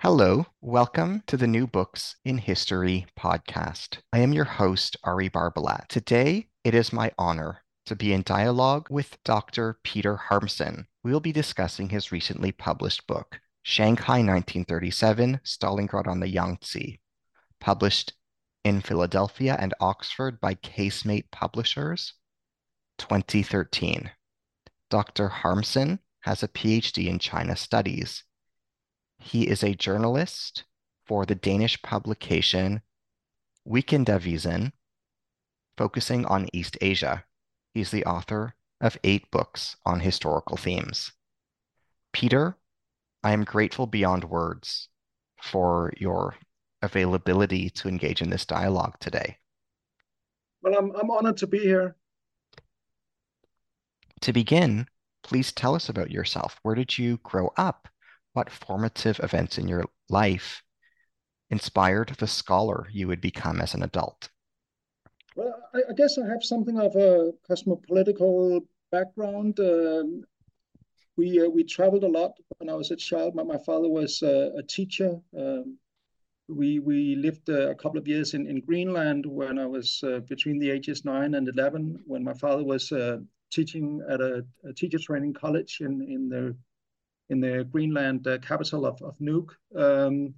[0.00, 3.96] Hello, welcome to the New Books in History podcast.
[4.12, 5.88] I am your host, Ari Barbalat.
[5.88, 9.78] Today, it is my honor to be in dialogue with Dr.
[9.82, 10.84] Peter Harmsen.
[11.02, 17.00] We will be discussing his recently published book, Shanghai 1937 Stalingrad on the Yangtze,
[17.58, 18.12] published
[18.64, 22.12] in Philadelphia and Oxford by Casemate Publishers,
[22.98, 24.10] 2013.
[24.90, 25.28] Dr.
[25.30, 28.24] Harmsen has a PhD in China Studies
[29.26, 30.64] he is a journalist
[31.04, 32.80] for the Danish publication
[33.68, 34.72] Weekendavisen,
[35.76, 37.24] focusing on East Asia.
[37.74, 41.12] He's the author of eight books on historical themes.
[42.12, 42.56] Peter,
[43.24, 44.88] I am grateful beyond words
[45.42, 46.36] for your
[46.82, 49.38] availability to engage in this dialogue today.
[50.62, 51.96] Well, I'm, I'm honored to be here.
[54.20, 54.86] To begin,
[55.24, 56.60] please tell us about yourself.
[56.62, 57.88] Where did you grow up?
[58.36, 60.62] What formative events in your life
[61.48, 64.28] inspired the scholar you would become as an adult?
[65.36, 68.60] Well, I, I guess I have something of a cosmopolitical
[68.92, 69.58] background.
[69.58, 70.22] Um,
[71.16, 73.34] we uh, we traveled a lot when I was a child.
[73.34, 75.18] My, my father was uh, a teacher.
[75.36, 75.78] Um,
[76.48, 80.20] we we lived uh, a couple of years in, in Greenland when I was uh,
[80.28, 81.98] between the ages nine and eleven.
[82.06, 83.18] When my father was uh,
[83.50, 86.54] teaching at a, a, teacher training college in in the
[87.28, 89.50] in the Greenland uh, capital of, of Nuuk.
[89.74, 90.34] Um,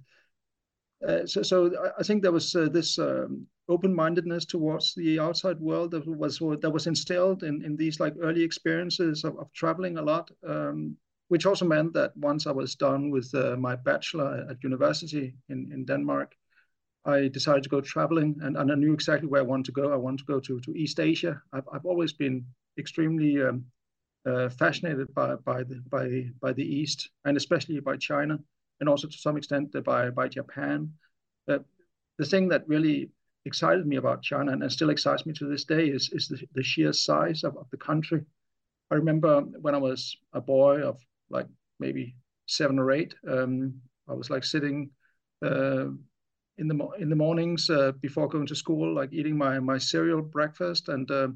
[1.07, 5.91] uh, so, so I think there was uh, this um, open-mindedness towards the outside world
[5.91, 10.01] that was that was instilled in, in these like early experiences of, of traveling a
[10.01, 10.97] lot, um,
[11.29, 15.71] which also meant that once I was done with uh, my bachelor at university in,
[15.71, 16.35] in Denmark,
[17.05, 19.93] I decided to go traveling, and, and I knew exactly where I wanted to go.
[19.93, 21.41] I wanted to go to, to East Asia.
[21.53, 22.45] I've, I've always been
[22.77, 23.63] extremely um,
[24.25, 28.37] uh, fascinated by by the by by the East and especially by China
[28.79, 30.91] and also to some extent by by Japan.
[31.47, 31.59] Uh,
[32.17, 33.09] the thing that really
[33.45, 36.39] excited me about China and, and still excites me to this day is is the,
[36.53, 38.21] the sheer size of, of the country.
[38.91, 41.47] I remember when I was a boy of like
[41.79, 42.15] maybe
[42.47, 43.75] seven or eight, um,
[44.07, 44.89] I was like sitting
[45.45, 45.85] uh,
[46.57, 50.21] in the in the mornings uh, before going to school, like eating my my cereal
[50.21, 51.29] breakfast and uh,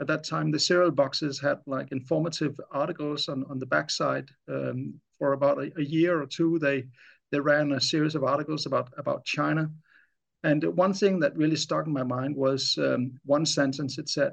[0.00, 4.28] at that time, the cereal boxes had like informative articles on, on the backside.
[4.48, 6.86] Um, for about a, a, year or two, they
[7.30, 9.70] they ran a series of articles about about China.
[10.42, 13.98] And one thing that really stuck in my mind was um, one sentence.
[13.98, 14.32] It said,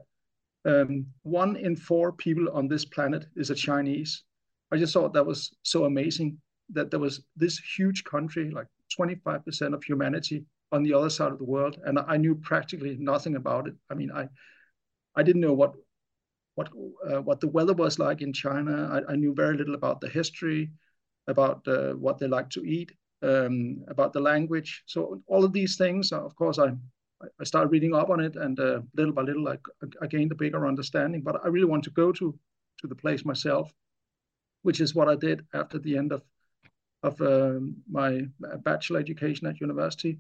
[0.66, 4.24] um, "One in four people on this planet is a Chinese."
[4.72, 6.38] I just thought that was so amazing
[6.70, 11.38] that there was this huge country, like 25% of humanity, on the other side of
[11.38, 13.76] the world, and I knew practically nothing about it.
[13.90, 14.28] I mean, I
[15.18, 15.74] I didn't know what
[16.56, 16.70] what
[17.10, 18.90] uh, what the weather was like in China.
[18.92, 20.72] I, I, knew very little about the history,
[21.28, 22.92] about uh, what they like to eat,
[23.22, 24.84] um, about the language.
[24.86, 26.70] So all of these things, uh, of course, I
[27.42, 29.58] I started reading up on it, and uh, little by little, I,
[30.02, 31.22] I gained a bigger understanding.
[31.22, 32.40] But I really want to go to
[32.80, 33.72] to the place myself,
[34.62, 36.24] which is what I did after the end of
[37.04, 38.22] of um, my
[38.64, 40.20] bachelor education at university.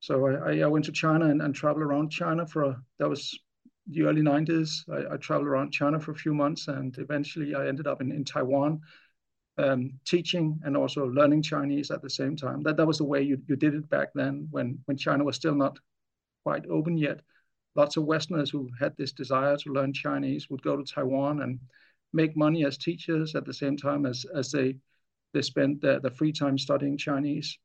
[0.00, 3.38] So I, I went to China and, and traveled around China for a, that was
[3.90, 4.88] the early 90s.
[4.90, 8.12] I, I, traveled around China for a few months and eventually I ended up in,
[8.12, 8.80] in Taiwan.
[9.58, 12.62] um, teaching and also learning Chinese at the same time.
[12.62, 15.36] That that was the way you, you did it back then when, when China was
[15.36, 15.78] still not
[16.44, 17.20] quite open yet.
[17.76, 21.60] Lots of Westerners who had this desire to learn Chinese would go to Taiwan and
[22.12, 24.76] make money as teachers at the same time as, as they,
[25.32, 27.58] they spent their, their free time studying Chinese.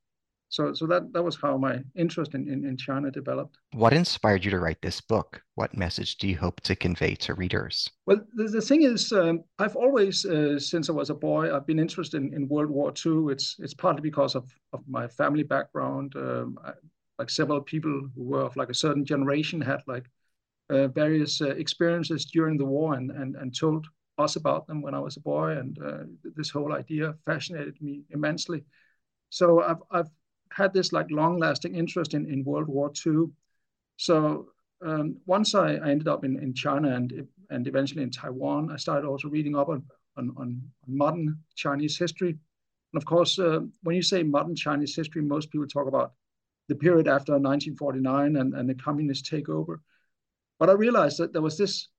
[0.49, 3.57] So, so that, that was how my interest in, in, in China developed.
[3.73, 5.41] What inspired you to write this book?
[5.55, 7.89] What message do you hope to convey to readers?
[8.05, 11.67] Well, the, the thing is, um, I've always, uh, since I was a boy, I've
[11.67, 13.31] been interested in, in World War II.
[13.31, 16.13] It's it's partly because of, of my family background.
[16.15, 16.71] Um, I,
[17.17, 20.09] like several people who were of like a certain generation had like
[20.69, 23.87] uh, various uh, experiences during the war and, and and told
[24.17, 25.51] us about them when I was a boy.
[25.51, 26.03] And uh,
[26.35, 28.63] this whole idea fascinated me immensely.
[29.29, 30.09] So I've I've
[30.55, 33.25] had this like long lasting interest in, in World War II.
[33.97, 34.47] So
[34.85, 38.77] um, once I, I, ended up in, in China and and eventually in Taiwan, I
[38.77, 39.83] started also reading up on
[40.17, 42.29] on, on modern Chinese history.
[42.29, 46.13] And of course, uh, when you say modern Chinese history, most people talk about
[46.69, 49.79] the period after 1949 and, and the communist takeover.
[50.57, 51.89] But I realized that there was this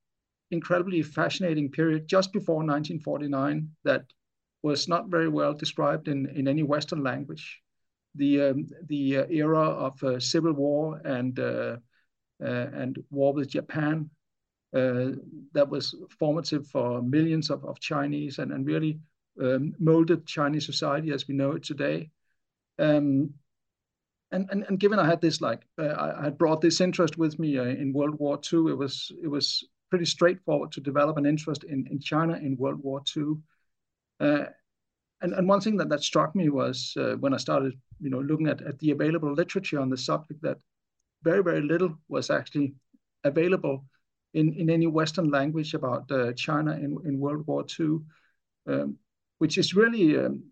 [0.50, 4.04] incredibly fascinating period just before 1949 that
[4.62, 7.60] was not very well described in, in any Western language
[8.16, 11.76] the um, the uh, era of uh, civil war and uh,
[12.40, 14.10] and war with Japan
[14.72, 18.98] that was formative for millions of, of Chinese and, and really
[19.40, 22.10] um, molded Chinese society as we know it today.
[22.78, 23.32] Um,
[24.32, 27.38] and, and and given I had this like uh, I had brought this interest with
[27.38, 31.26] me uh, in World War II, it was it was pretty straightforward to develop an
[31.26, 33.36] interest in, in China in World War II.
[35.22, 38.20] Uh, and, and one thing that, that struck me was when I started you know,
[38.20, 40.58] looking at, at the available literature on the subject that
[41.22, 42.74] very, very little was actually
[43.24, 43.84] available
[44.34, 47.98] in, in any Western language about uh, China in, in World War II,
[48.68, 48.98] um,
[49.38, 50.44] which is really um,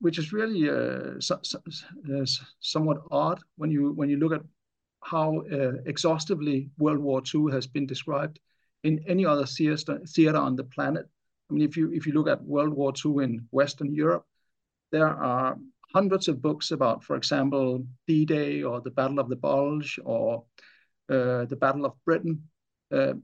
[0.00, 1.58] which is really uh, so, so,
[2.14, 2.26] uh,
[2.60, 4.42] somewhat odd when you when you look at
[5.02, 8.38] how uh, exhaustively World War II has been described
[8.82, 11.06] in any other theater, theater on the planet.
[11.54, 14.26] Mean, if you if you look at World War II in Western Europe,
[14.92, 15.56] there are
[15.94, 20.44] hundreds of books about, for example, D-Day or the Battle of the Bulge or
[21.08, 22.42] uh, the Battle of Britain.
[22.92, 23.14] Uh,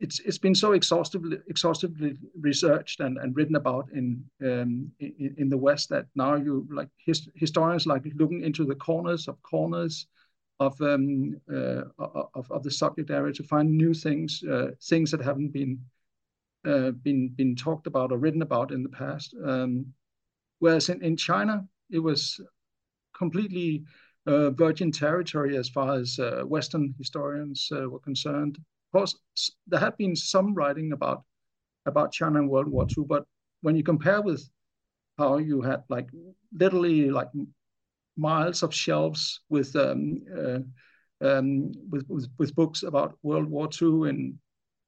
[0.00, 5.48] it's it's been so exhaustively exhaustively researched and, and written about in, um, in, in
[5.48, 10.06] the West that now you like his, historians like looking into the corners of corners
[10.60, 15.20] of um, uh, of, of the subject area to find new things uh, things that
[15.20, 15.78] haven't been
[16.64, 19.34] been been talked about or written about in the past.
[19.44, 19.86] Um,
[20.58, 22.40] whereas in, in China, it was
[23.16, 23.84] completely
[24.26, 28.56] uh, virgin territory as far as uh, Western historians uh, were concerned.
[28.58, 29.18] Of course,
[29.66, 31.24] there had been some writing about
[31.86, 33.24] about China in World War II, but
[33.62, 34.48] when you compare with
[35.16, 36.08] how you had like
[36.52, 37.28] literally like
[38.16, 40.58] miles of shelves with um, uh,
[41.26, 44.38] um, with books about World War II in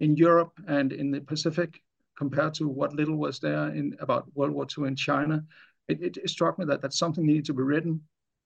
[0.00, 1.82] in Europe and in the Pacific,
[2.16, 5.42] compared to what little was there in about World War II in China
[5.90, 8.00] it, it, struck me that that something needed to be written.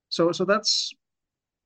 [0.08, 0.92] So so that's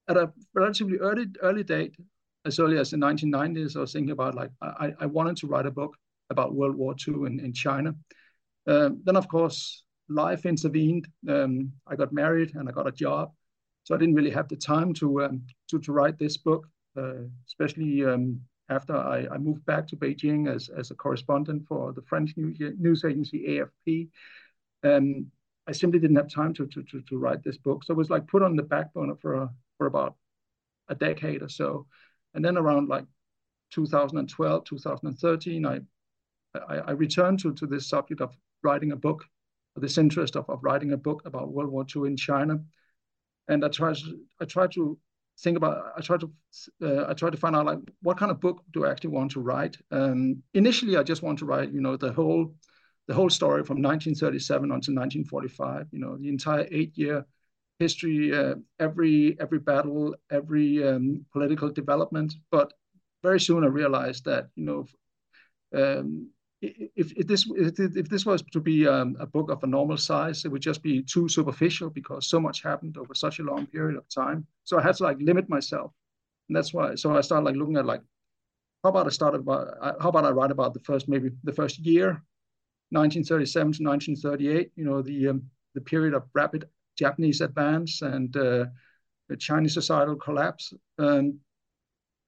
[0.09, 1.97] at a relatively early early date,
[2.45, 5.67] as early as the 1990s, I was thinking about like I, I wanted to write
[5.67, 5.97] a book
[6.31, 7.95] about World War II in, in China.
[8.67, 11.07] Um, then of course life intervened.
[11.29, 13.33] Um, I got married and I got a job,
[13.85, 17.23] so I didn't really have the time to um, to to write this book, uh,
[17.47, 22.03] especially um, after I, I, moved back to Beijing as, as a correspondent for the
[22.03, 24.09] French news, agency AFP.
[24.85, 25.27] Um,
[25.67, 27.85] I simply didn't have time to, to, to, to, write this book.
[27.85, 30.17] So it was like put on the back burner for, for about
[30.89, 31.87] a decade or so.
[32.35, 33.05] And then around like
[33.73, 35.81] 2012, 2013, I,
[36.55, 39.25] I, I returned to, to this subject of writing a book,
[39.77, 42.61] this interest of, of writing a book about World War II in China.
[43.49, 43.97] And I tried,
[44.41, 44.99] I tried to
[45.41, 46.31] think about, I tried to,
[46.83, 49.31] uh, I tried to find out like, what kind of book do I actually want
[49.33, 49.77] to write?
[49.91, 52.55] Um, initially, I just want to write, you know, the whole
[53.07, 55.87] the whole story from 1937 until 1945.
[55.93, 57.25] You know, the entire eight-year
[57.79, 62.35] history, uh, every every battle, every um, political development.
[62.51, 62.73] But
[63.23, 64.87] very soon I realized that you know,
[65.75, 69.97] um, if, if this if, this was to be um, a book of a normal
[69.97, 73.67] size, it would just be too superficial because so much happened over such a long
[73.67, 74.47] period of time.
[74.65, 75.93] So I had to like limit myself,
[76.49, 76.95] and that's why.
[76.97, 78.03] So I started like looking at like
[78.83, 79.69] how about I start about
[80.01, 82.23] how about I write about the first maybe the first year
[82.91, 85.43] 1937 to 1938, you know, the, um,
[85.75, 88.65] the period of rapid Japanese advance and uh,
[89.29, 90.73] the Chinese societal collapse.
[90.99, 91.39] Um,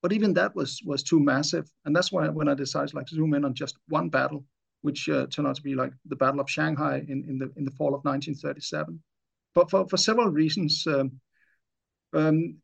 [0.02, 3.14] but even that was was too massive, and that's why when I decided like to
[3.14, 4.44] zoom in on just one battle,
[4.82, 7.64] which uh, turned out to be like the Battle of Shanghai in, in the in
[7.64, 9.00] the fall of 1937.
[9.54, 11.20] But for, for several reasons, um,
[12.12, 12.56] um,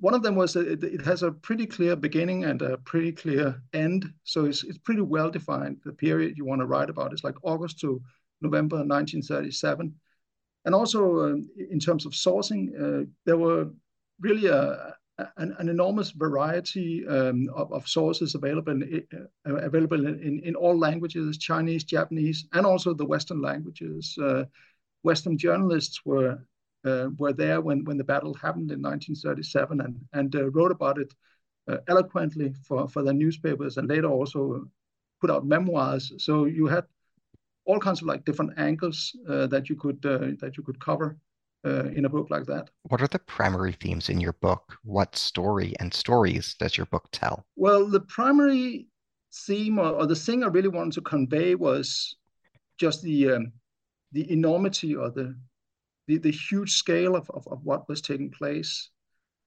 [0.00, 3.12] one of them was that it, it, has a pretty clear beginning and a pretty
[3.12, 4.12] clear end.
[4.24, 5.78] So it's, it's pretty well defined.
[5.84, 8.02] The period you want to write about is like August to
[8.40, 9.94] November 1937.
[10.66, 13.70] And also um, in terms of sourcing, uh, there were
[14.20, 19.06] really a, an, an, enormous variety um, of, of, sources available in,
[19.46, 24.16] uh, available in, in, all languages, Chinese, Japanese, and also the Western languages.
[24.20, 24.44] Uh,
[25.02, 26.38] Western journalists were
[26.84, 30.98] uh, were there when, when the battle happened in 1937 and, and uh, wrote about
[30.98, 31.14] it
[31.68, 34.68] uh, eloquently for, for their newspapers and later also
[35.20, 36.12] put out memoirs.
[36.18, 36.84] So you had
[37.64, 41.16] all kinds of like different angles uh, that you could that you could cover
[41.64, 42.70] uh, in a book like that.
[42.82, 44.76] What are the primary themes in your book?
[44.82, 47.44] What story and stories does your book tell?
[47.56, 48.86] Well, the primary
[49.46, 52.16] theme or, or the thing I really wanted to convey was
[52.78, 53.52] just the um,
[54.12, 55.36] the enormity or the
[56.06, 58.90] the, the huge scale of, of, of what was taking place.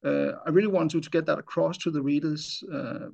[0.04, 3.10] Uh, I really wanted to get that across to the readers uh,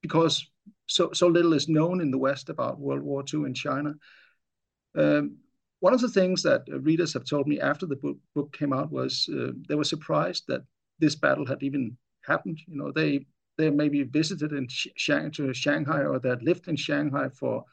[0.00, 0.46] because
[0.86, 3.94] so so little is known in the West about World War II in China.
[4.96, 5.38] Um,
[5.80, 8.90] one of the things that readers have told me after the book, book came out
[8.90, 10.62] was uh, they were surprised that
[10.98, 12.58] this battle had even happened.
[12.66, 16.76] You know, they they maybe visited in Shang- to Shanghai or they had lived in
[16.76, 17.64] Shanghai for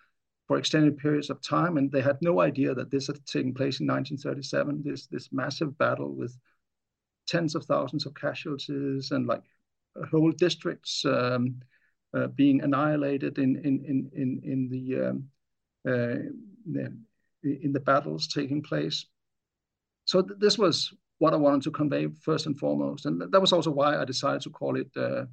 [0.48, 3.80] for extended periods of time, and they had no idea that this had taken place
[3.80, 4.84] in 1937.
[4.84, 6.38] This this massive battle with
[7.28, 9.42] tens of thousands of casualties and like
[10.12, 11.60] whole districts um,
[12.14, 15.30] uh, being annihilated in in in in in the um,
[15.88, 16.16] uh,
[17.46, 19.06] in the battles taking place.
[20.06, 23.54] So th- this was what I wanted to convey first and foremost, and that was
[23.54, 25.26] also why I decided to call it uh,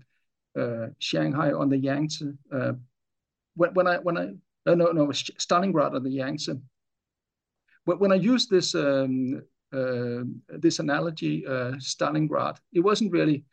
[0.58, 2.32] uh, Shanghai on the Yangtze.
[2.52, 2.72] Uh,
[3.56, 4.24] when, when I when I
[4.70, 6.52] uh, no no Stalingrad on the Yangtze.
[7.84, 9.42] When, when I used this um,
[9.72, 13.44] uh, this analogy, uh, Stalingrad, it wasn't really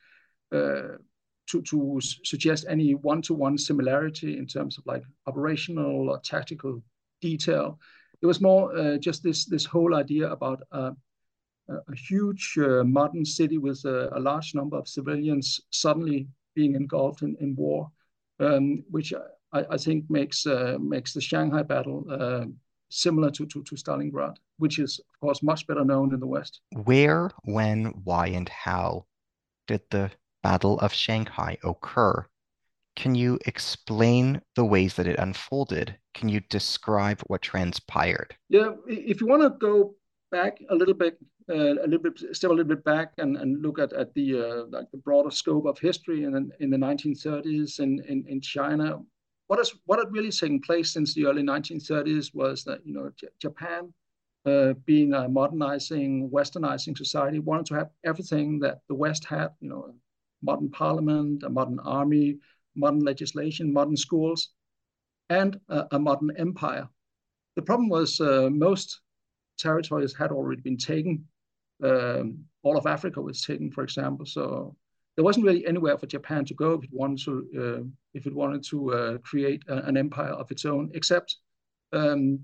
[1.49, 6.81] to, to suggest any one-to-one similarity in terms of like operational or tactical
[7.21, 7.79] detail.
[8.21, 10.91] It was more uh, just this this whole idea about uh,
[11.69, 17.21] a huge uh, modern city with a, a, large number of civilians suddenly being engulfed
[17.21, 17.91] in, in war,
[18.39, 19.13] um, which
[19.53, 22.45] I, I, think makes uh, makes the Shanghai battle uh,
[22.89, 26.61] similar to, to, to Stalingrad, which is of course much better known in the West.
[26.83, 29.05] Where, when, why, and how
[29.67, 30.11] did the
[30.41, 32.25] Battle of Shanghai occur?
[32.95, 35.97] Can you explain the ways that it unfolded?
[36.13, 38.35] Can you describe what transpired?
[38.49, 39.95] Yeah, if you want to go
[40.31, 41.17] back a little bit,
[41.49, 44.37] uh, a little bit, step a little bit back and, and look at, at the
[44.37, 48.99] uh, like the broader scope of history in, in the 1930s in, in, in China,
[49.49, 53.11] what is what had really taken place since the early 1930s was that you know
[53.15, 53.91] J Japan,
[54.45, 59.49] uh, being a modernizing, westernizing society, wanted to have everything that the West had.
[59.59, 59.93] You know, a
[60.43, 62.37] modern parliament, a modern army,
[62.75, 64.49] modern legislation, modern schools,
[65.29, 66.87] and a, a modern empire.
[67.55, 69.01] The problem was uh, most
[69.57, 71.25] territories had already been taken.
[71.83, 74.25] Um, all of Africa was taken, for example.
[74.25, 74.75] So
[75.15, 77.83] there wasn't really anywhere for Japan to go if it wanted to uh,
[78.13, 81.37] if it wanted to uh, create a, an empire of its own, except
[81.93, 82.39] um,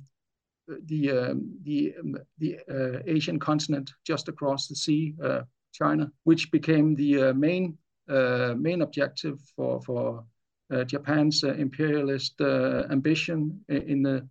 [0.88, 5.42] the um, the um, the uh, Asian continent just across the sea, uh,
[5.72, 10.24] China, which became the uh, main main objective for for
[10.72, 12.42] uh, Japan's uh, imperialist
[12.90, 14.28] ambition in the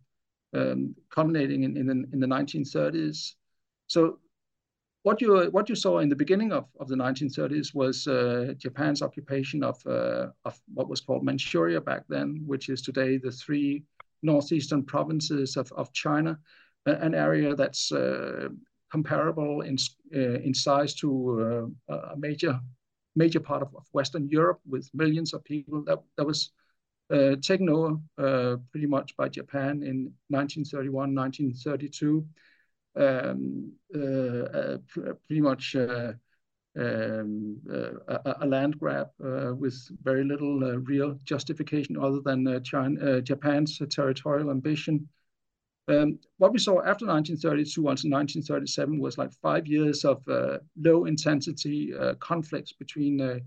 [0.52, 3.34] um, culminating in, in the, in the 1930s.
[3.86, 4.18] So
[5.02, 9.02] what you what you saw in the beginning of, of the 1930s was uh, Japan's
[9.02, 13.84] occupation of uh, of what was called Manchuria back then, which is today the three
[14.22, 16.38] northeastern provinces of, of China,
[16.86, 18.48] an area that's uh,
[18.90, 19.76] comparable in
[20.12, 22.58] in size to a major
[23.16, 26.50] major part of, of Western Europe with millions of people that, that was
[27.10, 32.26] uh, taken over uh, pretty much by Japan in 1931, 1932.
[32.96, 34.78] Um, uh, uh
[35.26, 36.12] pretty much uh,
[36.78, 43.80] um, uh, a, a, land grab with very little real justification other than China, Japan's
[43.90, 45.08] territorial ambition.
[45.86, 51.04] Um, what we saw after 1932 until 1937 was like five years of uh, low
[51.04, 53.38] intensity uh, conflicts between uh,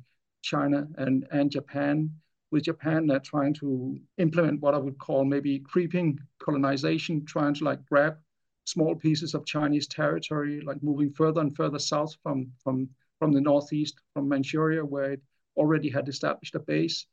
[0.43, 2.11] China and, and Japan,
[2.51, 7.63] with Japan uh, trying to implement what I would call maybe creeping colonization, trying to
[7.65, 8.17] like grab
[8.65, 13.41] small pieces of Chinese territory, like moving further and further south from, from, from the
[13.41, 15.21] northeast, from Manchuria, where it
[15.55, 17.07] already had established a base.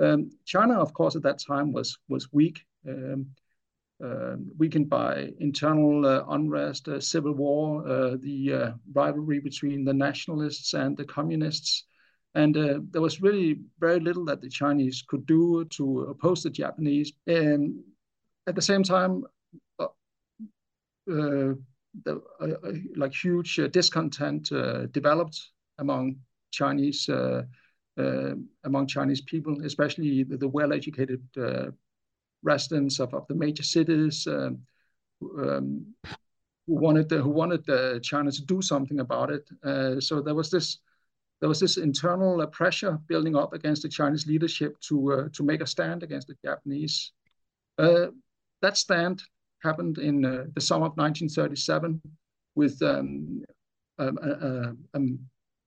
[0.00, 3.26] Um, China, of course, at that time was was weak um,
[4.56, 10.74] weakened by internal uh, unrest, uh, civil war, uh, the uh, rivalry between the nationalists
[10.74, 11.84] and the communists.
[12.34, 16.50] And uh, there was really very little that the Chinese could do to oppose the
[16.50, 17.12] Japanese.
[17.26, 17.80] And
[18.46, 19.24] at the same time,
[21.06, 21.58] the,
[22.96, 24.50] like huge discontent
[24.92, 25.40] developed
[25.78, 26.16] among
[26.52, 27.08] Chinese
[27.96, 31.22] among Chinese people, especially the, the well-educated
[32.42, 34.58] residents of, of the major cities um,
[35.38, 35.86] um,
[36.66, 39.48] who wanted the, who wanted uh, China to do something about it.
[39.64, 40.78] Uh, so there was this
[41.40, 45.42] there was this internal uh, pressure building up against the Chinese leadership to uh, to
[45.42, 47.12] make a stand against the Japanese.
[47.78, 48.08] Uh,
[48.60, 49.22] that stand
[49.62, 52.00] happened in the summer of 1937
[52.54, 53.42] with um,
[53.98, 54.18] um,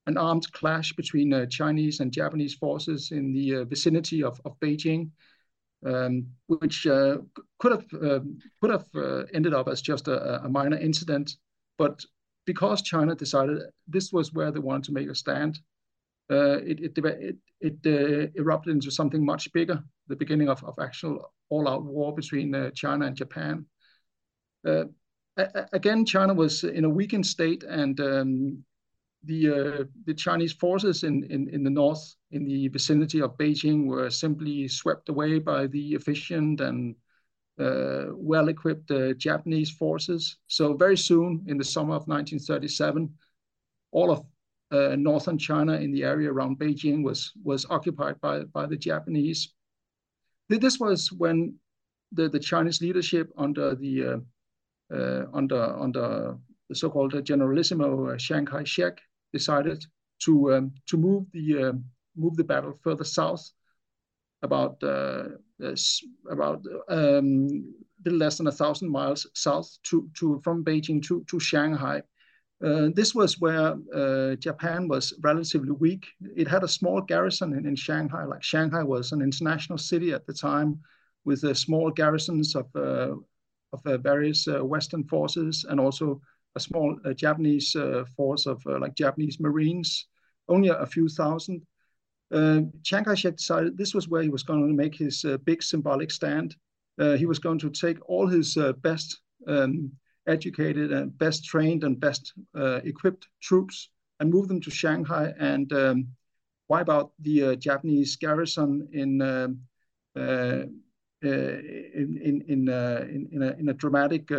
[0.06, 5.10] an armed clash between Chinese and Japanese forces in the vicinity of, of Beijing
[5.84, 7.18] um, which uh,
[7.58, 8.20] could have uh,
[8.60, 11.36] could have uh, ended up as just a, a, minor incident,
[11.78, 12.04] but
[12.46, 15.58] because China decided this was where they wanted to make a stand,
[16.30, 19.82] uh, it it it, it uh, erupted into something much bigger.
[20.08, 23.66] The beginning of, of actual all-out war between uh, China and Japan.
[25.72, 28.64] again, China was in a weakened state, and um,
[29.24, 33.86] the uh, the Chinese forces in, in, in the north, in the vicinity of Beijing,
[33.86, 36.96] were simply swept away by the efficient and
[37.58, 40.38] uh, well-equipped uh, Japanese forces.
[40.48, 43.12] So very soon, in the summer of 1937,
[43.92, 44.24] all of
[44.72, 49.54] uh, northern China in the area around Beijing was was occupied by by the Japanese.
[50.48, 51.54] This was when
[52.10, 54.18] the, the Chinese leadership under the uh,
[54.94, 56.36] uh, under under
[56.68, 59.00] the so-called Generalissimo Chiang Kai-shek
[59.32, 59.84] decided
[60.24, 61.72] to um, to move the uh,
[62.16, 63.50] move the battle further south,
[64.42, 65.24] about uh,
[66.30, 67.74] about um,
[68.04, 72.02] little less than a thousand miles south to to from Beijing to to Shanghai.
[72.64, 76.06] Uh, this was where uh, Japan was relatively weak.
[76.36, 80.26] It had a small garrison in, in Shanghai, like Shanghai was an international city at
[80.26, 80.78] the time,
[81.24, 83.16] with uh, small garrisons of uh,
[83.72, 86.20] of uh, various Western forces and also
[86.54, 90.06] a small uh, Japanese uh, force of uh, like Japanese Marines,
[90.48, 91.62] only a, a few thousand.
[92.82, 96.56] Chiang Kai-shek decided this was where he was going to make his big symbolic stand.
[97.18, 99.92] he was going to take all his best um,
[100.26, 102.32] educated and best trained and best
[102.84, 106.06] equipped troops and move them to Shanghai and um,
[106.68, 109.48] wipe out the uh, Japanese garrison in uh,
[110.16, 110.62] uh,
[111.22, 114.30] in in in, in, in, a, in a dramatic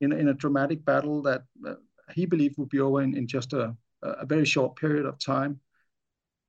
[0.00, 1.74] in, in a dramatic battle that uh,
[2.14, 5.60] he believed would be over in, in just a, a very short period of time.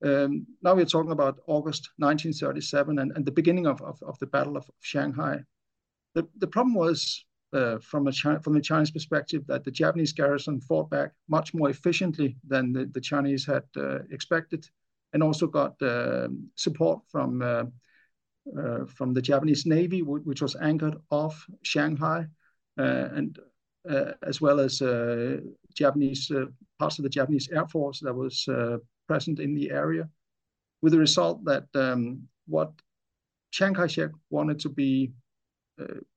[0.03, 4.27] Um, now we're talking about August 1937 and, and the beginning of, of, of the
[4.27, 5.39] Battle of Shanghai.
[6.13, 10.13] The, the problem was, uh, from, a China, from the Chinese perspective, that the Japanese
[10.13, 14.67] garrison fought back much more efficiently than the, the Chinese had uh, expected,
[15.13, 17.63] and also got uh, support from, uh,
[18.59, 22.27] uh, from the Japanese Navy, which was anchored off Shanghai.
[22.77, 23.39] Uh, and
[23.89, 25.37] uh, as well as uh,
[25.73, 26.31] Japanese
[26.79, 28.47] parts of the Japanese Air Force that was
[29.07, 30.09] present in the area,
[30.81, 32.71] with the result that um, what
[33.51, 35.11] Chiang Kai-shek wanted to be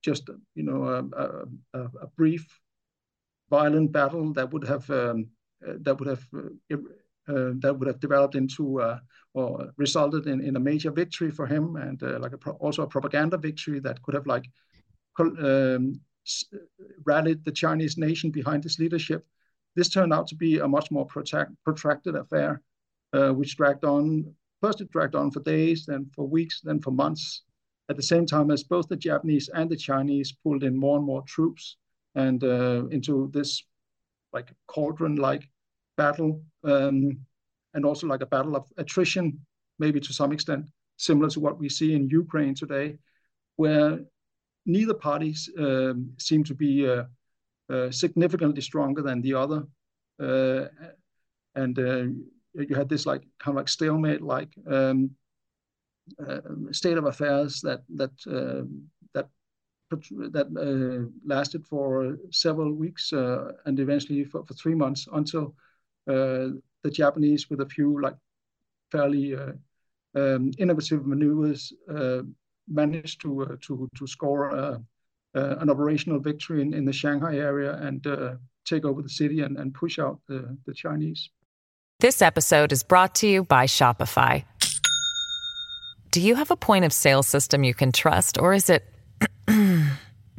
[0.03, 2.47] just you know a, a, a, brief
[3.51, 5.27] violent battle that would have um,
[5.61, 6.25] that would have
[7.29, 8.99] uh, that would have developed into uh,
[9.35, 12.87] or resulted in, in a major victory for him and uh, like a also a
[12.87, 14.47] propaganda victory that could have like
[15.21, 16.01] um,
[17.05, 19.27] rallied the Chinese nation behind his leadership.
[19.77, 22.63] This turned out to be a much more protracted affair,
[23.13, 24.35] uh, which dragged on.
[24.61, 27.43] First, it dragged on for days, then for weeks, then for months.
[27.89, 31.07] At the same time as both the Japanese and the Chinese pulled in more and
[31.07, 31.77] more troops
[32.15, 33.63] and uh, into this
[34.33, 35.49] like cauldron-like
[35.97, 37.19] battle, um,
[37.75, 39.39] and also like a battle of attrition,
[39.79, 40.67] maybe to some extent
[40.99, 42.99] similar to what we see in Ukraine today,
[43.57, 44.01] where
[44.69, 47.05] neither parties um, seem to be uh,
[47.73, 49.67] uh, significantly stronger than the other.
[50.21, 50.67] Uh,
[51.55, 51.77] and
[52.55, 55.11] you had this like kind of like stalemate like um,
[56.71, 58.13] state of affairs that that
[59.15, 59.29] that
[59.91, 65.55] that uh, lasted for several weeks uh, and eventually for, for three months until
[66.09, 66.49] uh,
[66.85, 68.17] the Japanese, with a few like
[68.93, 69.35] fairly
[70.15, 71.73] um, innovative maneuvers,
[72.71, 74.79] managed to uh, to to score uh,
[75.35, 78.07] uh, an operational victory in, in the Shanghai area and
[78.65, 81.31] take over the city and, and push out the, the Chinese.
[82.01, 84.45] This episode is brought to you by Shopify.
[86.11, 88.85] Do you have a point of sale system you can trust, or is it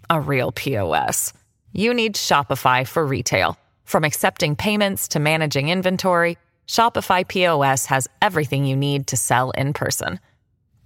[0.10, 1.34] a real POS.
[1.74, 3.58] You need Shopify for retail.
[3.86, 6.38] From accepting payments to managing inventory,
[6.68, 10.20] Shopify POS has everything you need to sell in person.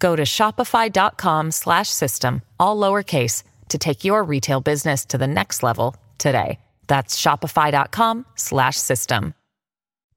[0.04, 5.64] Go to shopify.com slash system, all lowercase to take your retail business to the next
[5.64, 6.60] level today.
[6.88, 9.34] That's shopify.com slash system.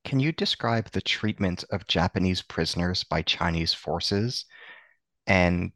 [0.04, 4.46] Can you describe the treatment of Japanese prisoners by Chinese forces
[5.28, 5.70] and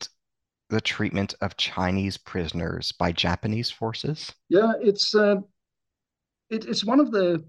[0.70, 4.32] the treatment of Chinese prisoners by Japanese forces?
[4.48, 5.36] Yeah, it's uh,
[6.48, 7.44] it, it's one of the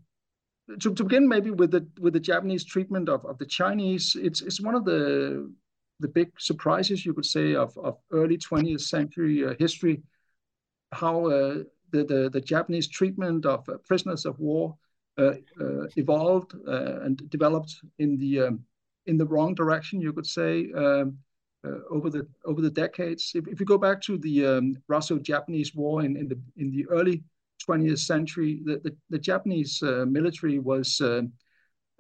[0.80, 4.16] to, to begin maybe with the with the Japanese treatment of, of the Chinese.
[4.16, 5.52] It's it's one of the
[6.02, 10.02] the big surprises you could say of, of early 20th century uh, history.
[10.92, 14.76] How uh, the, the the Japanese treatment of uh, prisoners of war
[15.18, 18.66] uh, uh, evolved and developed in the um,
[19.06, 20.72] in the wrong direction, you could say.
[20.74, 21.18] Um,
[21.92, 23.34] over the over the decades.
[23.36, 26.88] If, if you go back to the um, Russo-Japanese War in, in the in the
[26.90, 27.24] early
[27.70, 31.22] 20th century, the the, the Japanese military was uh,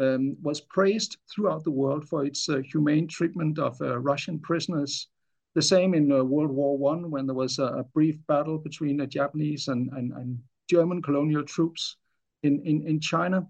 [0.01, 5.07] um, was praised throughout the world for its uh, humane treatment of uh, Russian prisoners.
[5.53, 8.97] The same in uh, World War One, when there was a, a, brief battle between
[8.97, 11.97] the Japanese and, and, and German colonial troops
[12.43, 13.47] in, in, in China.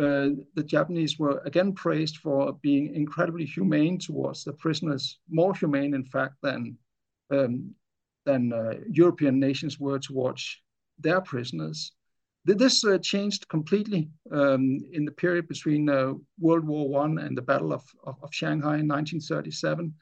[0.00, 5.94] Uh, the Japanese were again praised for being incredibly humane towards the prisoners, more humane,
[5.94, 6.76] in fact, than
[7.30, 7.74] um,
[8.24, 10.60] than uh, European nations were towards
[10.98, 11.92] their prisoners.
[12.56, 17.42] This uh, changed completely um, in the period between uh, World War One and the
[17.42, 19.94] Battle of, of, of, Shanghai in 1937,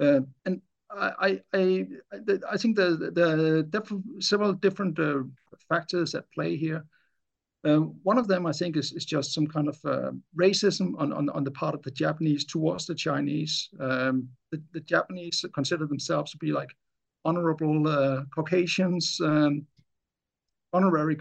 [0.00, 1.86] uh, and I, I, I,
[2.52, 4.98] I think the, the, the several different
[5.68, 6.84] factors at play here.
[7.64, 11.12] Um, one of them, I think, is, is just some kind of uh, racism on,
[11.12, 13.68] on, on the part of the Japanese towards the Chinese.
[13.80, 16.70] Um, the, the, Japanese consider themselves to be like
[17.24, 19.66] honorable uh, Caucasians, um,
[20.76, 21.16] honorary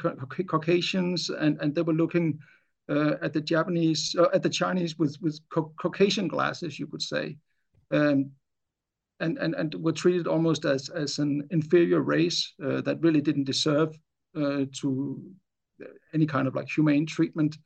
[0.54, 2.28] Caucasians, and, and they were looking
[2.96, 5.40] uh, at the Japanese, uh, at the Chinese with, with
[5.84, 7.38] Caucasian glasses, you could say.
[7.92, 8.32] Um,
[9.20, 13.46] and, and, and were treated almost as, as an inferior race uh, that really didn't
[13.46, 13.98] deserve
[14.36, 15.22] uh, to
[16.14, 17.58] any kind of like humane treatment.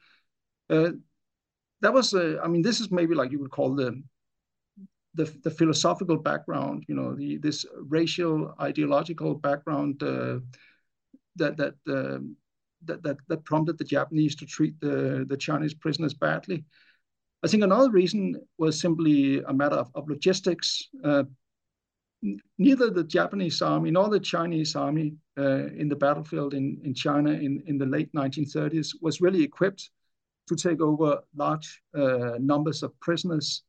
[0.69, 0.91] Uh,
[1.82, 4.02] that was, uh, I mean, this is maybe like you would call the
[5.15, 10.04] the, the philosophical background, you know, the this racial ideological background
[11.39, 12.19] that that, uh,
[12.86, 16.63] that that that prompted the Japanese to treat the the Chinese prisoners badly.
[17.43, 20.89] I think another reason was simply a matter of, of logistics.
[21.04, 21.23] Uh,
[22.58, 27.32] neither the Japanese army nor the Chinese army uh, in the battlefield in, in China
[27.32, 29.89] in, in the late 1930s was really equipped
[30.47, 33.63] to take over large uh, numbers of prisoners.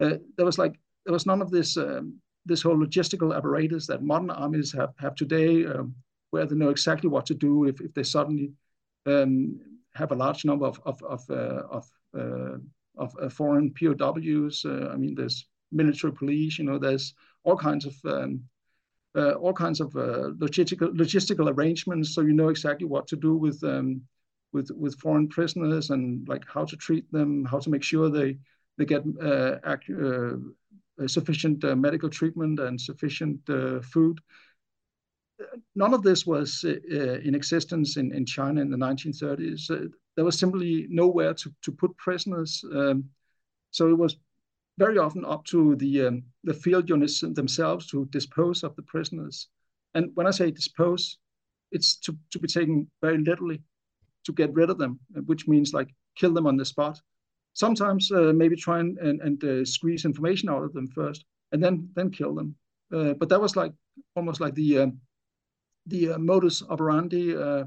[0.00, 0.74] Uh, there was like
[1.06, 5.14] there was none of this um, this whole logistical apparatus that modern armies have have
[5.14, 5.94] today, um,
[6.32, 8.52] where they know exactly what to do if, if they suddenly
[9.06, 9.60] um,
[9.94, 11.86] have a large number of of of uh, of,
[12.18, 12.56] uh,
[12.96, 14.66] of uh, foreign POWs.
[14.66, 16.58] I mean, there's military police.
[16.58, 17.14] You know, there's
[17.44, 18.42] all kinds of um,
[19.14, 23.36] uh, all kinds of uh, logistical logistical arrangements, so you know exactly what to do
[23.36, 24.02] with um,
[24.52, 28.38] with with foreign prisoners and like how to treat them, how to make sure they
[28.78, 30.36] they get uh, uh
[31.06, 34.20] sufficient uh, medical treatment and sufficient uh, food.
[35.74, 39.90] None of this was in existence in, in China in the 1930s.
[40.16, 42.64] there was simply nowhere to, to put prisoners.
[42.74, 43.04] Um,
[43.70, 44.16] so it was
[44.78, 49.48] very often up to the um, the field units themselves to dispose of the prisoners.
[49.94, 51.18] And when I say dispose,
[51.70, 53.62] it's to, to be taken very literally,
[54.24, 57.00] to get rid of them, which means like kill them on the spot.
[57.54, 61.62] Sometimes uh, maybe try and, and, and uh, squeeze information out of them first, and
[61.62, 62.54] then then kill them.
[62.94, 63.72] Uh, but that was like
[64.16, 64.98] almost like the um,
[65.86, 67.64] the uh, modus operandi, uh,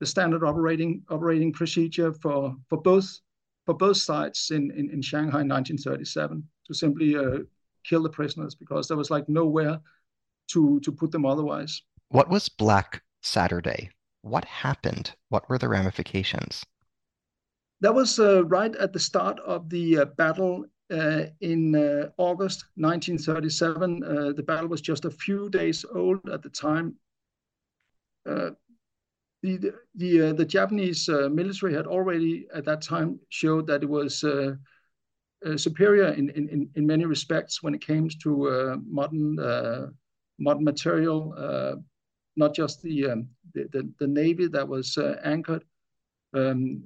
[0.00, 3.20] the standard operating operating procedure for for both
[3.66, 7.38] for both sides in, in, in Shanghai in 1937 to simply uh,
[7.84, 9.80] kill the prisoners because there was like nowhere
[10.48, 11.82] to, to put them otherwise.
[12.08, 13.90] What was Black Saturday?
[14.22, 15.14] What happened?
[15.28, 16.64] What were the ramifications?
[17.80, 22.66] That was uh, right at the start of the uh, battle uh, in uh, August
[22.76, 24.02] 1937.
[24.02, 26.94] Uh, the battle was just a few days old at the time.
[28.26, 28.50] Uh,
[29.42, 33.88] the the uh, the Japanese uh, military had already at that time showed that it
[33.88, 34.54] was uh,
[35.44, 39.86] uh superior in, in in many respects when it came to uh, modern uh,
[40.38, 41.34] modern material,
[42.38, 45.64] not just the, um, the, the the navy that was anchored
[46.34, 46.82] um,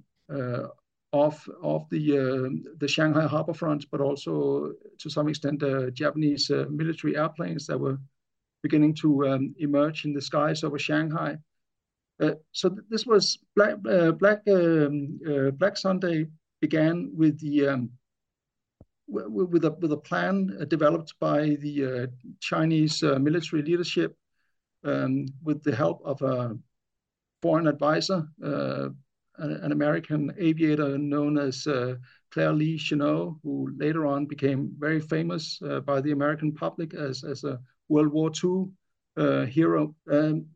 [1.12, 2.04] off off the
[2.78, 7.98] the Shanghai harbor front, but also to some extent the Japanese military airplanes that were
[8.62, 11.38] beginning to um, emerge in the skies over Shanghai.
[12.20, 16.26] Uh, so th this was Black uh, Black um, uh, Black Sunday
[16.60, 17.90] began with the um,
[19.08, 20.34] with a with a plan
[20.68, 22.08] developed by the
[22.40, 24.16] Chinese military leadership
[24.84, 26.56] um, with the help of a
[27.42, 31.66] foreign advisor, an, an, American aviator known as
[32.30, 37.24] Claire Lee Chennault, who later on became very famous uh, by the American public as,
[37.24, 38.68] as a World War II
[39.16, 39.94] uh, hero.
[40.10, 40.46] Um,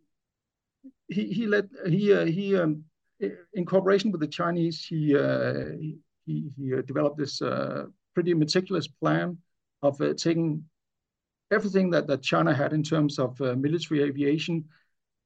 [1.08, 2.84] he he led he uh, he um,
[3.52, 5.64] in cooperation with the Chinese he uh,
[6.24, 9.36] he, he uh, developed this uh, pretty meticulous plan
[9.82, 10.64] of uh, taking
[11.50, 14.64] everything that, that China had in terms of military aviation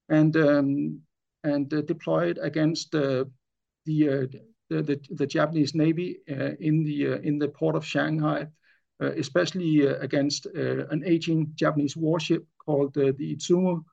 [0.09, 1.01] and um,
[1.45, 3.31] and deployed against the,
[3.87, 4.29] the
[4.69, 8.49] the, the Japanese Navy in the in the port of Shanghai,
[9.01, 13.85] especially against an aging Japanese warship called the Izumo,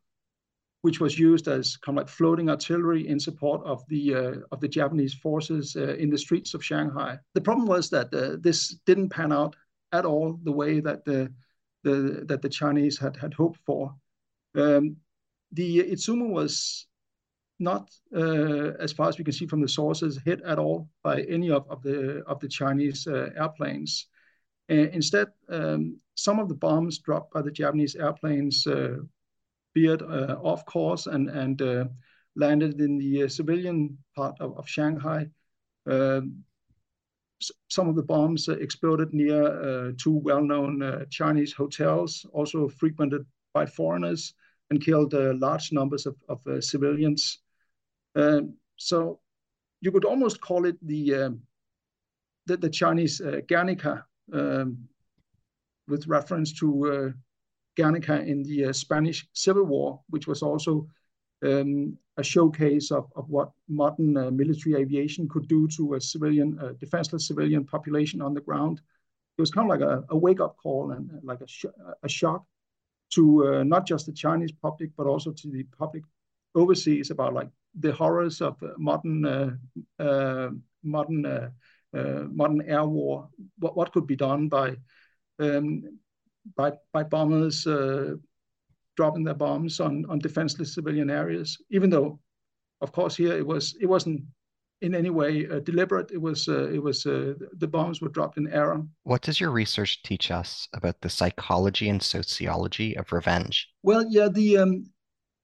[0.86, 4.60] which was used as kind of like floating artillery in support of the uh, of
[4.60, 7.18] the Japanese forces uh, in the streets of Shanghai.
[7.34, 9.56] The problem was that uh, this didn't pan out
[9.94, 11.34] at all the way that the,
[11.84, 13.96] the that the Chinese had had hoped for.
[14.54, 14.98] Um,
[15.54, 16.86] the Izumo was
[17.60, 21.22] not, uh, as far as we can see from the sources, hit at all by
[21.22, 23.08] any of, of the of the Chinese
[24.69, 28.97] uh, instead, um, some of the bombs dropped by the Japanese airplanes uh,
[29.75, 31.86] veered uh, off course and, and uh,
[32.36, 35.28] landed in the uh, civilian part of, of Shanghai.
[35.88, 36.43] Um,
[37.69, 44.34] some of the bombs exploded near two well-known Chinese hotels, also frequented by foreigners,
[44.71, 47.39] and killed large numbers of, of civilians.
[48.15, 49.19] Um, so
[49.82, 51.41] you could almost call it the um,
[52.45, 57.12] the, the, Chinese uh, Guernica, with reference to uh,
[57.76, 60.88] Guernica in the uh, Spanish Civil War, which was also
[61.44, 66.58] um, a showcase of, of what modern uh, military aviation could do to a civilian,
[66.60, 68.82] uh, defenseless civilian population on the ground.
[69.38, 71.66] It was kind of like a, a wake-up call and uh, like a, sh
[72.04, 72.46] a shock
[73.14, 76.04] to not just the Chinese public, but also to the public
[76.56, 79.60] overseas about like the horrors of modern
[80.84, 81.52] modern
[81.93, 83.30] modern air war.
[83.60, 84.76] What what could be done by
[85.39, 85.84] um,
[86.56, 88.15] by, by bombers uh,
[88.95, 92.19] dropping their bombs on, on defenseless civilian areas, even though,
[92.82, 94.21] of course, here it, was, it wasn't
[94.82, 96.12] in any way uh, deliberate.
[96.12, 98.84] It was uh, it was uh, the bombs were dropped in error.
[99.04, 103.69] What does your research teach us about the psychology and sociology of revenge?
[103.84, 104.86] Well, yeah, the um,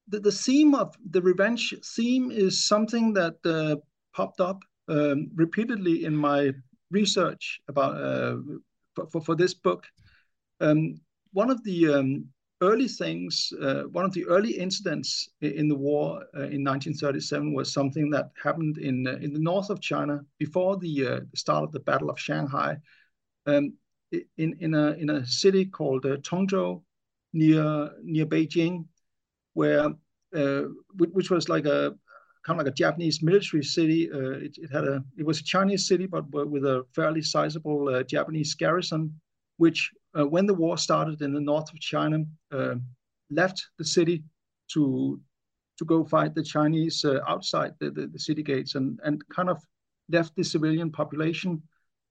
[0.10, 3.77] the, the theme of the revenge theme is something that uh,
[4.13, 4.60] popped up
[4.91, 6.51] um, repeatedly in my
[6.91, 8.38] research about uh,
[9.10, 9.86] for, for, this book.
[10.60, 10.99] Um,
[11.32, 12.25] one of the um,
[12.62, 17.71] early things, uh, one of the early incidents in the war uh, in 1937 was
[17.71, 21.71] something that happened in uh, in the north of China before the uh, start of
[21.71, 22.77] the Battle of Shanghai,
[23.45, 23.73] um,
[24.12, 26.82] in in a in a city called uh, Tongzhou,
[27.32, 28.86] near near Beijing,
[29.54, 29.89] where
[30.36, 30.63] uh,
[30.97, 31.95] which was like a
[32.43, 34.10] kind of like a Japanese military city.
[34.12, 38.54] It, it, had a it was a Chinese city, but with a fairly sizable Japanese
[38.56, 39.13] garrison,
[39.58, 42.75] which uh, when the war started in the north of China, uh,
[43.30, 44.23] left the city
[44.73, 45.19] to
[45.77, 49.49] to go fight the Chinese uh, outside the, the, the, city gates and, and kind
[49.49, 49.63] of
[50.10, 51.60] left the civilian population,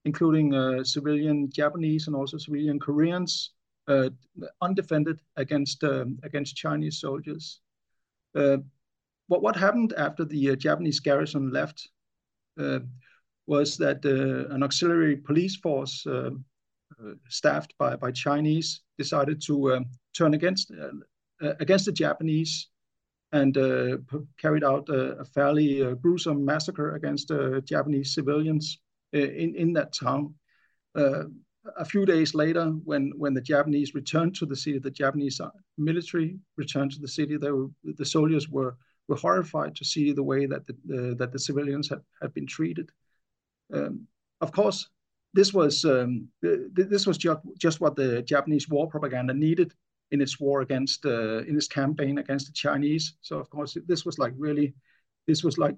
[0.03, 3.51] including uh, civilian Japanese and also civilian Koreans,
[3.87, 4.09] uh,
[4.61, 7.61] undefended against um, against Chinese soldiers.
[9.31, 11.89] Uh, what what happened after the Japanese garrison left
[13.47, 16.29] was that an auxiliary police force uh,
[17.29, 22.69] staffed by, by Chinese, decided to um, turn against uh, uh, against the Japanese
[23.33, 23.55] and
[24.37, 27.31] carried out a, a fairly gruesome massacre against
[27.63, 28.79] Japanese civilians
[29.13, 30.35] in, in that town.
[30.95, 35.39] a few days later, when, when the Japanese returned to the city, the Japanese
[35.77, 38.75] military returned to the city, were, the soldiers were
[39.11, 42.47] were horrified to see the way that the, the that the civilians had, had been
[42.47, 42.89] treated.
[43.73, 44.07] Um,
[44.39, 44.89] of course,
[45.33, 49.73] this was um, this was just just what the Japanese war propaganda needed
[50.11, 53.05] in its war against uh, in its campaign against the Chinese.
[53.21, 54.73] So of course this was like really
[55.27, 55.77] this was like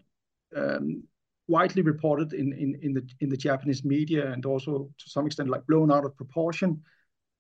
[0.55, 1.03] um,
[1.47, 5.49] widely reported in, in in the in the Japanese media and also to some extent
[5.49, 6.81] like blown out of proportion,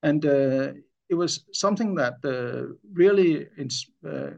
[0.01, 0.73] and uh,
[1.09, 3.47] it was something that uh, really
[4.07, 4.31] uh,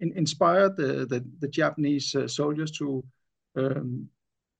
[0.00, 3.04] in, inspired the the, the Japanese uh, soldiers to
[3.56, 4.08] um,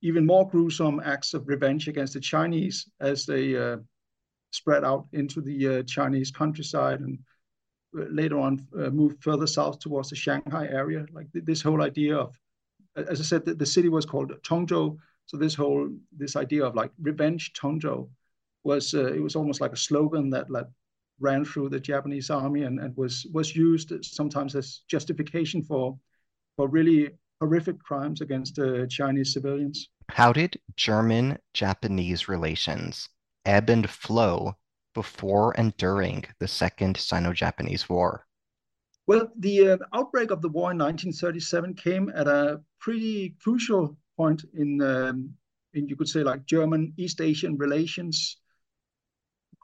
[0.02, 3.78] even more gruesome acts of revenge against the Chinese as they uh,
[4.50, 7.18] spread out into the uh, Chinese countryside and
[7.92, 11.06] later on moved further south towards the Shanghai area.
[11.12, 12.30] Like th this whole idea of,
[12.96, 14.98] as I said, the, the city was called Tongzhou.
[15.26, 15.88] So this whole
[16.22, 18.08] this idea of like revenge Tongzhou
[18.64, 20.66] was uh, it was almost like a slogan that like
[21.20, 25.98] ran through the Japanese army and, and was was used sometimes as justification for
[26.56, 29.88] for really horrific crimes against uh, Chinese civilians.
[30.10, 33.08] How did German Japanese relations
[33.44, 34.54] ebb and flow
[34.94, 38.26] before and during the Second Sino Japanese War?
[39.06, 44.44] Well, the uh, outbreak of the war in 1937 came at a pretty crucial point
[44.54, 45.34] in, um,
[45.74, 48.38] in you could say, like German East Asian relations.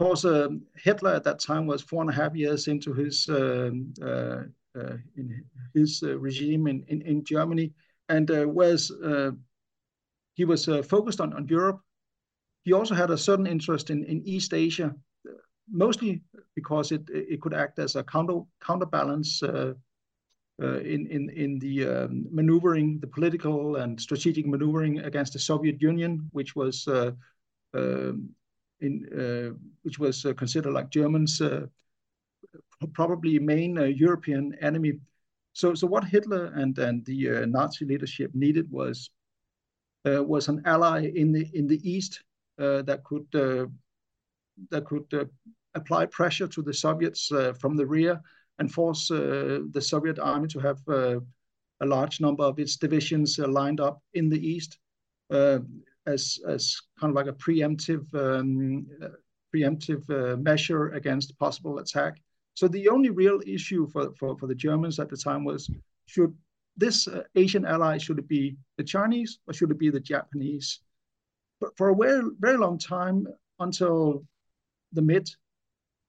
[0.01, 3.71] Course, uh, Hitler at that time was four and a half years into his uh,
[4.03, 7.75] uh, in his regime in, in, in Germany,
[8.09, 8.91] and whereas
[10.33, 11.81] he was focused on, on Europe,
[12.65, 14.95] he also had a certain interest in, in East Asia,
[15.71, 16.23] mostly
[16.55, 19.75] because it it could act as a counter counterbalance uh,
[20.63, 25.83] uh, in in in the um, maneuvering, the political and strategic maneuvering against the Soviet
[25.83, 27.13] Union, which was uh,
[27.75, 28.31] um,
[28.81, 31.67] in uh, which was uh, considered like Germans' uh,
[32.93, 34.93] probably main European enemy.
[35.53, 39.11] So so what Hitler and and the Nazi leadership needed was
[40.05, 42.23] was an ally in the in the East
[42.57, 43.27] that could
[44.71, 45.31] that could
[45.75, 48.21] apply pressure to the Soviets uh, from the rear
[48.59, 51.21] and force uh, the Soviet army to have uh,
[51.81, 54.79] a large number of its divisions lined up in the east
[56.11, 58.87] as as kind of like a preemptive um,
[59.55, 60.05] preemptive
[60.43, 62.21] measure against possible attack.
[62.55, 65.71] So the only real issue for, for, for the Germans at the time was
[66.07, 66.35] should
[66.77, 70.81] this uh, Asian ally, should it be the Chinese or should it be the Japanese?
[71.61, 73.27] But for a very, very long time,
[73.59, 74.25] until
[74.93, 75.31] the mid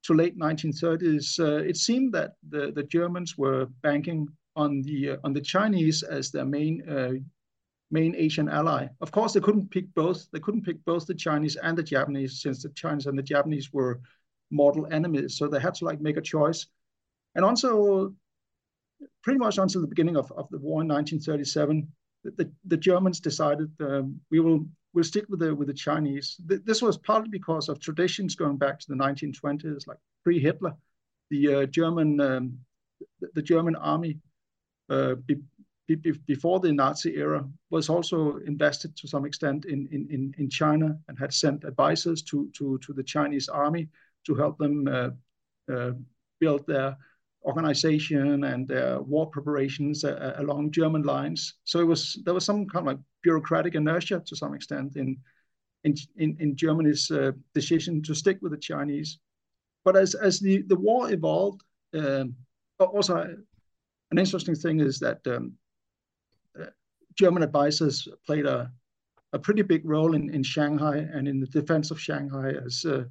[0.03, 5.17] to late 1930s, uh, it seemed that the, the Germans were banking on the uh,
[5.23, 7.13] on the Chinese as their main uh,
[7.91, 8.87] main Asian ally.
[9.01, 10.27] Of course, they couldn't pick both.
[10.31, 13.71] They couldn't pick both the Chinese and the Japanese, since the Chinese and the Japanese
[13.73, 14.01] were
[14.49, 15.37] mortal enemies.
[15.37, 16.67] So they had to like make a choice.
[17.35, 18.13] And also,
[19.23, 21.87] pretty much until the beginning of, of the war in 1937,
[22.23, 26.37] the, the, Germans decided um, we will we'll stick with the with the Chinese.
[26.47, 30.75] Th this was partly because of traditions going back to the 1920s, like pre-Hitler,
[31.31, 32.59] the uh, German um,
[33.19, 34.19] the, the, German army
[34.89, 35.37] uh, be,
[35.95, 41.17] before the Nazi era was also invested to some extent in in in China and
[41.19, 43.87] had sent advisors to to to the Chinese army
[44.25, 45.09] to help them uh,
[45.71, 45.91] uh
[46.39, 46.97] build their
[47.43, 51.55] organization and their war preparations uh, along German lines.
[51.63, 55.17] So it was there was some kind of like bureaucratic inertia to some extent in
[55.83, 59.19] in in, in Germany's uh, decision to stick with the Chinese.
[59.83, 61.61] But as as the the war evolved,
[61.93, 62.35] um,
[62.79, 63.35] also
[64.11, 65.60] an interesting thing is that um, uh,
[67.15, 68.71] German advisors played a
[69.33, 73.03] a pretty big role in, in Shanghai and in the defense of Shanghai as uh,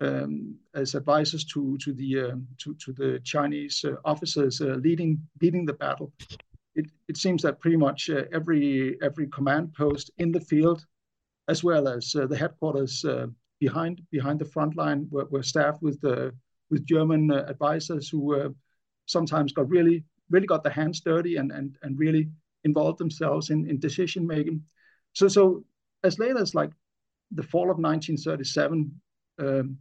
[0.00, 5.20] um, as advisors to to the uh, to to the Chinese uh, officers uh, leading
[5.40, 6.12] leading the battle.
[6.74, 10.84] It, it seems that pretty much uh, every every command post in the field,
[11.48, 13.04] as well as uh, the headquarters
[13.60, 16.02] behind behind the front line, were, were staffed with
[16.70, 18.54] with German advisors who
[19.06, 22.28] sometimes got really really got their hands dirty and and and really
[22.64, 24.62] involved themselves in in decision making.
[25.14, 25.64] So so
[26.04, 26.70] as late as like
[27.32, 29.00] the fall of 1937.
[29.38, 29.78] Um,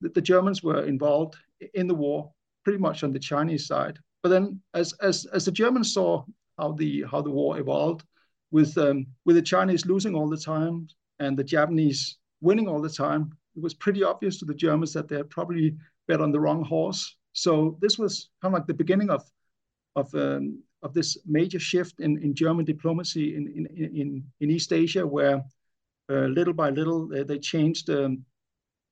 [0.00, 1.36] the Germans were involved
[1.74, 2.32] in the war
[2.64, 3.98] pretty much on the Chinese side.
[4.22, 6.24] But then, as as as the Germans saw
[6.58, 8.04] how the how the war evolved,
[8.50, 12.88] with um, with the Chinese losing all the time and the Japanese winning all the
[12.88, 15.76] time, it was pretty obvious to the Germans that they had probably
[16.08, 17.16] bet on the wrong horse.
[17.32, 19.22] So this was kind of like the beginning of
[19.96, 23.66] of um, of this major shift in, in German diplomacy in in
[24.00, 25.42] in, in East Asia, where
[26.10, 28.24] uh, little by little they, they changed um,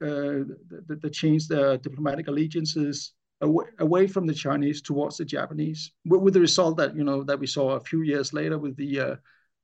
[0.03, 0.43] uh,
[0.89, 3.13] that changed their diplomatic allegiances
[3.43, 7.39] away, away from the Chinese towards the Japanese, with the result that you know that
[7.39, 9.17] we saw a few years later with the uh,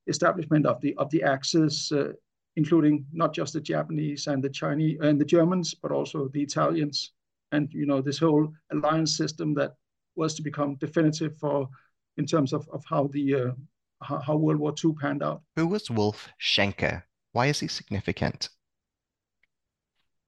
[0.07, 2.13] establishment of the of the Axis, uh,
[2.55, 7.13] including not just the Japanese and the Chinese and the Germans, but also the Italians,
[7.51, 9.73] and you know this whole alliance system that
[10.15, 11.67] was to become definitive for
[12.19, 13.51] in terms of of how the uh,
[14.01, 15.41] how, how World War II panned out.
[15.55, 17.03] Who was Wolf Schenke?
[17.31, 18.49] Why is he significant?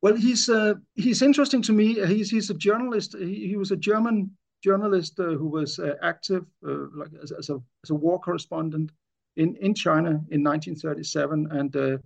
[0.01, 2.05] Well, he's uh, he's interesting to me.
[2.07, 3.15] He's he's a journalist.
[3.17, 4.31] He, he was a German
[4.63, 8.91] journalist uh, who was uh, active uh, like as, as, a as a war correspondent
[9.35, 11.97] in in China in 1937 and uh,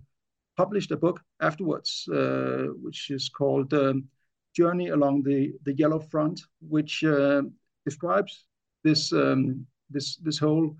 [0.56, 4.04] published a book afterwards, uh, which is called um,
[4.54, 7.42] journey along the the Yellow Front, which uh,
[7.84, 8.44] describes
[8.84, 10.76] this um, this this whole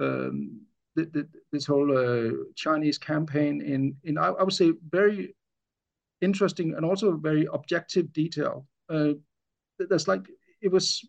[0.00, 0.60] um,
[0.96, 5.34] th th this whole uh, Chinese campaign in in I, I, would say very
[6.20, 8.66] interesting and also very objective detail.
[8.88, 9.12] Uh,
[9.78, 10.26] there's like
[10.60, 11.04] it was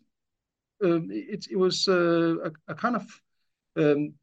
[0.84, 3.06] um, it it was uh, a, a, kind of
[3.76, 4.14] um,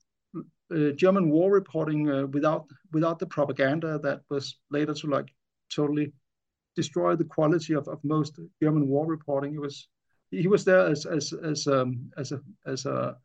[0.72, 5.30] uh, German war reporting uh, without without the propaganda that was later to like
[5.76, 6.14] totally
[6.76, 9.54] destroy the quality of, of most German war reporting.
[9.54, 9.88] It was
[10.42, 13.18] he was there as as as um, as a as a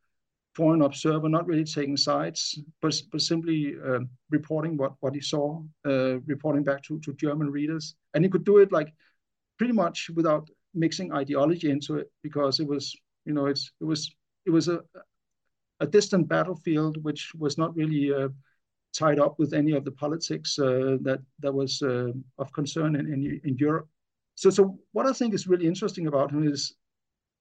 [0.55, 4.01] foreign observer, not really taking sides, but but simply uh,
[4.31, 8.45] reporting what what he saw, uh, reporting back to to German readers, and he could
[8.45, 8.93] do it like
[9.59, 14.15] pretty much without mixing ideology into it because it was you know it's it was
[14.47, 14.83] it was a
[15.81, 18.29] a distant battlefield which was not really uh,
[18.93, 23.07] tied up with any of the politics uh, that that was uh, of concern in,
[23.13, 23.89] in, in Europe.
[24.35, 26.75] So so what I think is really interesting about him is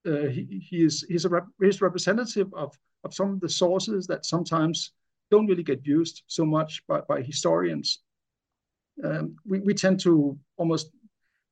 [0.06, 4.26] he, he is he's a rep, he's representative of of some of the sources that
[4.26, 4.94] sometimes
[5.32, 8.00] don't really get used so much by, by historians.
[9.04, 10.92] Um, we, we tend to almost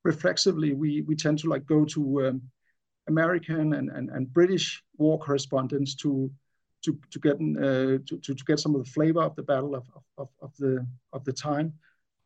[0.03, 2.41] reflexively we we tend to like go to um,
[3.07, 6.31] American and, and, and British war correspondents to
[6.83, 9.75] to to get uh, to, to, to get some of the flavor of the battle
[9.75, 9.85] of,
[10.17, 11.73] of, of the of the time.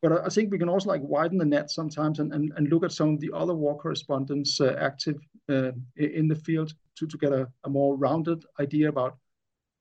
[0.02, 2.84] But I think we can also like widen the net sometimes and, and, and look
[2.84, 7.18] at some of the other war correspondents uh, active uh, in the field to, to
[7.18, 9.18] get a, a more rounded idea about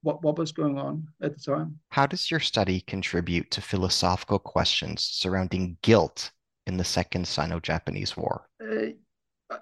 [0.03, 1.79] what, what was going on at the time.
[1.89, 6.31] How does your study contribute to philosophical questions surrounding guilt
[6.67, 8.47] in the Second Sino-Japanese War?
[8.63, 9.57] Uh,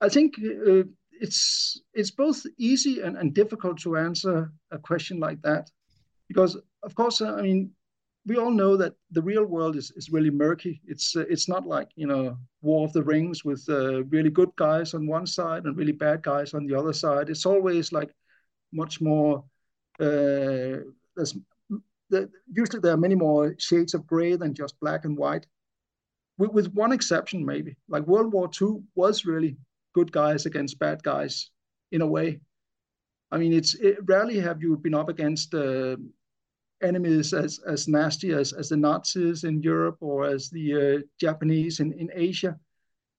[0.00, 0.84] I think uh,
[1.20, 5.70] it's it's both easy and, and difficult to answer a question like that
[6.28, 7.70] because of course i mean
[8.28, 10.80] we all know that the real world is, is really murky.
[10.86, 14.50] It's uh, it's not like you know war of the rings with uh, really good
[14.56, 17.30] guys on one side and really bad guys on the other side.
[17.30, 18.10] It's always like
[18.70, 19.44] much more
[19.98, 20.84] uh,
[21.16, 21.34] there's
[22.10, 25.46] the, usually there are many more shades of gray than just black and white.
[26.38, 27.76] With, with one exception maybe.
[27.88, 29.56] Like world war ii was really
[29.94, 31.50] good guys against bad guys
[31.90, 32.40] in a way.
[33.30, 35.96] I mean, it's it, rarely have you been up against uh,
[36.82, 41.80] enemies as as nasty as as the Nazis in Europe or as the uh, Japanese
[41.80, 42.58] in in Asia.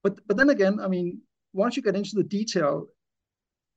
[0.04, 1.22] But but then again, I mean,
[1.54, 2.88] once you get into the detail,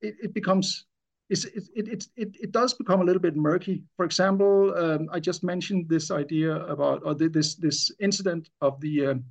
[0.00, 0.86] it, it becomes
[1.30, 3.84] it, it, it, it, it does become a little bit murky.
[3.96, 9.06] For example, um, I just mentioned this idea about or this this incident of the
[9.06, 9.24] um,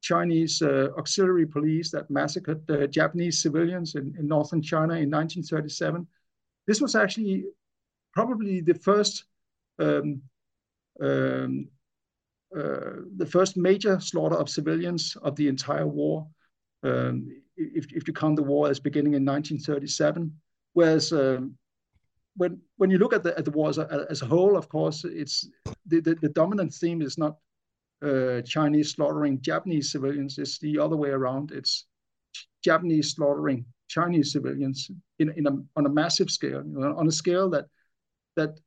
[0.00, 6.06] Chinese uh, auxiliary police that massacred the Japanese civilians in, in northern China in 1937.
[6.66, 7.44] This was actually
[8.12, 9.24] probably the first
[9.78, 10.22] um,
[11.02, 11.68] um,
[12.56, 16.26] uh, the first major slaughter of civilians of the entire war.
[16.82, 20.32] Um, if, if you count the war as beginning in 1937,
[20.72, 21.56] whereas um,
[22.36, 24.68] when when you look at the at the war as a, as a whole, of
[24.68, 25.48] course, it's
[25.86, 27.36] the, the, the dominant theme is not
[28.04, 30.38] uh, Chinese slaughtering Japanese civilians.
[30.38, 31.52] It's the other way around.
[31.52, 31.86] It's
[32.62, 37.12] Japanese slaughtering Chinese civilians in, in a, on a massive scale, you know, on a
[37.12, 37.66] scale that
[38.36, 38.58] that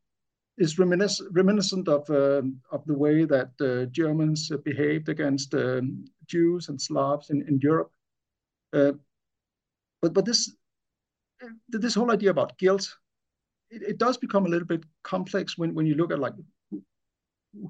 [0.57, 6.69] is reminis reminiscent of um, of the way that uh, Germans behaved against um, Jews
[6.69, 7.91] and Slavs in, in Europe.
[8.73, 8.93] Uh,
[10.01, 10.55] but but this
[11.69, 12.97] this whole idea about guilt,
[13.69, 16.33] it, it, does become a little bit complex when when you look at like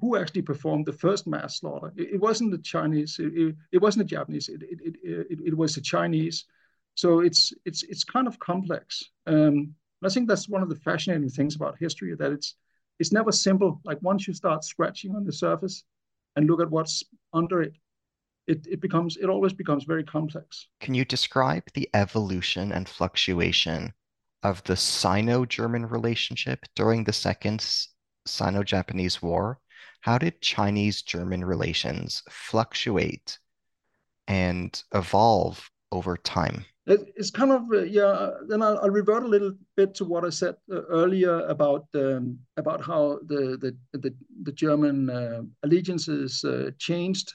[0.00, 1.92] who actually performed the first mass slaughter.
[1.96, 3.18] It, it wasn't the Chinese.
[3.18, 4.48] It, it, wasn't the Japanese.
[4.48, 6.44] It, it, it, it, was the Chinese.
[6.94, 9.04] So it's it's it's kind of complex.
[9.26, 12.54] Um, I think that's one of the fascinating things about history that it's
[12.98, 13.80] it's never simple.
[13.84, 15.84] Like once you start scratching on the surface
[16.36, 17.74] and look at what's under it,
[18.46, 20.68] it, it becomes it always becomes very complex.
[20.80, 23.92] Can you describe the evolution and fluctuation
[24.42, 27.66] of the Sino-German relationship during the Second
[28.26, 29.60] Sino-Japanese War
[30.00, 33.38] how did Chinese German relations fluctuate
[34.26, 36.64] and evolve over time?
[36.88, 38.30] It's kind of uh, yeah.
[38.48, 42.38] Then I'll, I'll, revert a little bit to what I said uh, earlier about um,
[42.56, 47.34] about how the the the, the German uh, allegiances uh, changed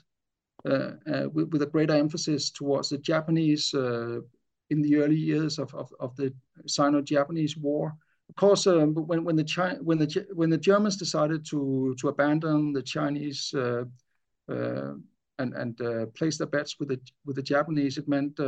[0.67, 3.73] uh, uh, with, with, a greater emphasis towards the Japanese
[4.69, 6.33] in the early years of of, of the
[6.65, 7.93] Sino-Japanese War
[8.29, 12.07] of course, um, when when the Chi when the when the Germans decided to to
[12.07, 13.53] abandon the Chinese
[14.47, 15.03] and
[15.37, 15.77] and
[16.15, 18.39] place their bets with the with the Japanese, it meant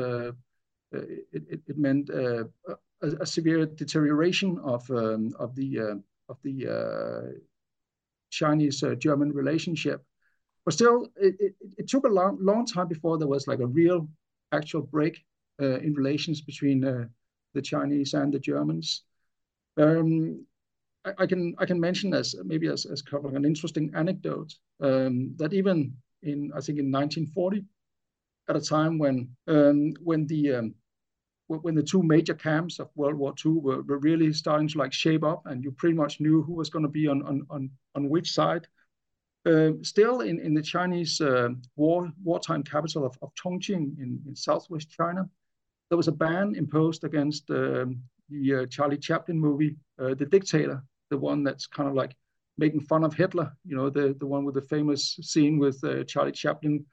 [0.92, 2.46] it, it, it, meant uh,
[3.02, 7.36] a, a, severe deterioration of um, of the of the
[8.32, 10.04] Chinese German relationship.
[10.66, 14.08] But still, it, it, took a long long time before there was like a real
[14.52, 15.24] actual break
[15.62, 17.06] uh, in relations between uh,
[17.54, 19.04] the Chinese and the Germans.
[19.78, 20.46] Um,
[21.06, 25.36] I, I, can I can mention as maybe as as covering an interesting anecdote um,
[25.38, 27.64] that even in I think in 1940,
[28.50, 30.76] at a time when um, when the um,
[31.48, 34.94] when the two major camps of World War II were, were really starting to like
[34.94, 37.70] shape up, and you pretty much knew who was going to be on on on
[37.96, 38.68] on which side.
[39.46, 44.36] Uh, still, in, in the Chinese uh, war wartime capital of, of Chongqing in, in
[44.36, 45.30] southwest China,
[45.90, 50.84] there was a ban imposed against um, the uh, Charlie Chaplin movie, uh, The Dictator,
[51.12, 52.16] the one that's kind of like
[52.58, 53.52] making fun of Hitler.
[53.66, 56.84] You know, the the one with the famous scene with uh, Charlie Chaplin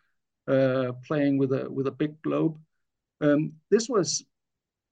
[0.47, 2.59] playing with a with a big globe.
[3.21, 4.25] Um, this was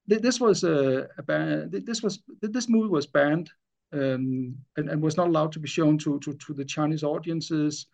[0.06, 1.70] this was a, a ban.
[1.70, 3.50] This was this movie was banned
[3.92, 7.86] um, and, and, was not allowed to be shown to to, to the Chinese audiences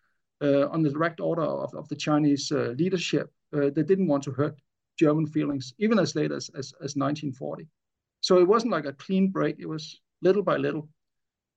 [0.42, 3.32] uh, on the direct order of, of the Chinese uh, leadership.
[3.54, 4.58] Uh, they didn't want to hurt
[4.98, 7.66] German feelings, even as late as, as, as 1940.
[8.20, 9.56] So it wasn't like a clean break.
[9.58, 10.88] It was little by little,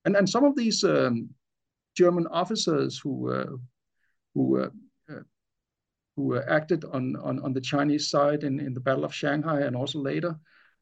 [0.05, 1.29] and and some of these um,
[1.95, 3.55] German officers who uh,
[4.33, 4.69] who uh, uh,
[6.19, 9.73] who acted on, on, on the Chinese side in, in the Battle of Shanghai and
[9.73, 10.35] also later,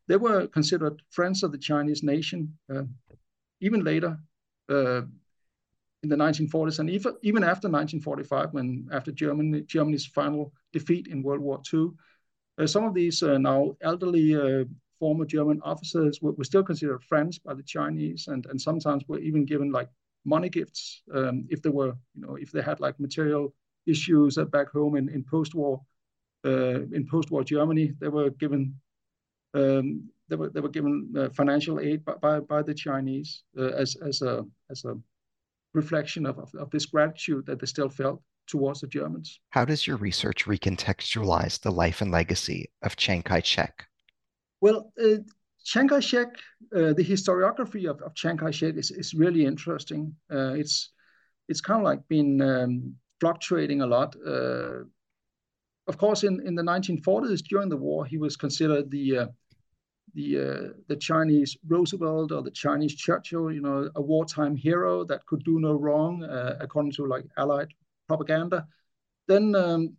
[0.07, 2.57] they were considered friends of the Chinese nation.
[2.73, 2.85] Uh,
[3.61, 4.17] even later,
[4.67, 5.01] uh,
[6.01, 11.21] in the 1940s, and even, even after 1945, when after Germany, Germany's final defeat in
[11.21, 11.89] World War II,
[12.57, 14.65] uh, some of these uh, now elderly uh,
[14.97, 19.19] former German officers were, were, still considered friends by the Chinese, and, and sometimes were
[19.19, 19.89] even given like
[20.25, 23.53] money gifts um, if they were, you know, if they had like material
[23.87, 25.81] issues back home in, in post-war
[26.45, 27.93] uh, in post-war Germany.
[27.99, 28.75] They were given
[29.53, 33.71] um, they were they were given uh, financial aid by, by, by the Chinese uh,
[33.83, 34.97] as as a as a
[35.73, 39.39] reflection of, of, of this gratitude that they still felt towards the Germans.
[39.49, 43.85] How does your research recontextualize the life and legacy of Chiang Kai-shek?
[44.61, 45.17] Well, uh,
[45.63, 46.29] Chiang Kai-shek,
[46.75, 50.15] uh, the historiography of, of Chiang Kai-shek is, is really interesting.
[50.31, 50.91] Uh, it's
[51.49, 54.15] it's kind of like being um, fluctuating a lot.
[54.25, 54.83] Uh,
[55.87, 59.27] of course, in, in the 1940s, during the war, he was considered the uh,
[60.13, 65.25] the uh, the Chinese Roosevelt or the Chinese Churchill, you know, a wartime hero that
[65.25, 67.69] could do no wrong, uh, according to like Allied
[68.07, 68.67] propaganda.
[69.27, 69.95] Then, um,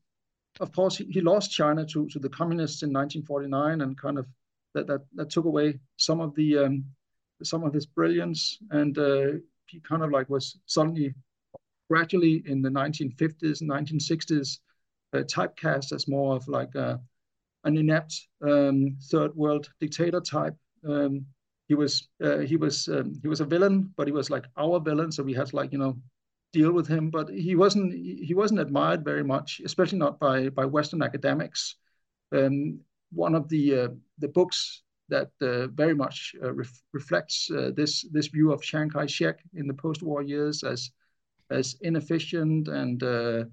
[0.61, 4.27] of course, he, he, lost China to, to the communists in 1949, and kind of
[4.75, 6.85] that that, that took away some of the um,
[7.43, 9.33] some of his brilliance, and uh,
[9.67, 11.15] he kind of like was suddenly
[11.89, 14.59] gradually in the 1950s and 1960s
[15.15, 17.01] uh, typecast as more of like a,
[17.65, 20.55] an inept um, third world dictator type.
[20.87, 21.27] Um,
[21.69, 24.81] he was uh, he was um, he was a villain, but he was like our
[24.81, 25.99] villain, so we had to like you know
[26.53, 27.11] deal with him.
[27.11, 31.77] But he wasn't he wasn't admired very much, especially not by by Western academics.
[32.33, 32.81] Um,
[33.13, 38.07] one of the uh, the books that uh, very much uh, ref reflects uh, this
[38.13, 40.91] this view of Chiang Kai-shek in the post-war years as
[41.51, 43.45] as inefficient and uh,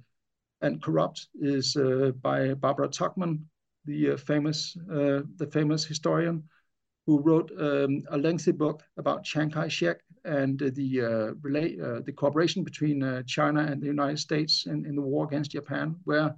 [0.61, 3.39] and corrupt is uh, by Barbara Tuchman,
[3.85, 6.43] the uh, famous uh, the famous historian,
[7.05, 12.63] who wrote um, a lengthy book about Chiang Kai-shek and the uh, relate the cooperation
[12.63, 16.35] between China and the United States in, in the war against Japan, where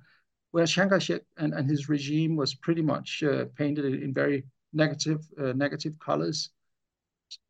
[0.51, 3.23] where Chiang Kai-shek and, and his regime was pretty much
[3.55, 4.43] painted in very
[4.73, 6.49] negative negative colors.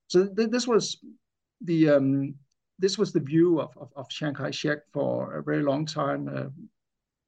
[0.07, 0.97] So th this was
[1.61, 2.35] the um,
[2.79, 6.49] this was the view of, of, of Chiang Kai-shek for a very long time, uh,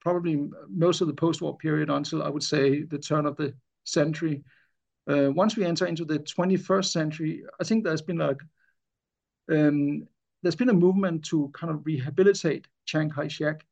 [0.01, 4.43] probably most of the post-war period until I would say the turn of the century.
[5.09, 8.39] Uh, once we enter into the 21st century, I think there's been like
[9.51, 10.07] um,
[10.43, 13.65] there's been a movement to kind of rehabilitate Chiang Kai-shek,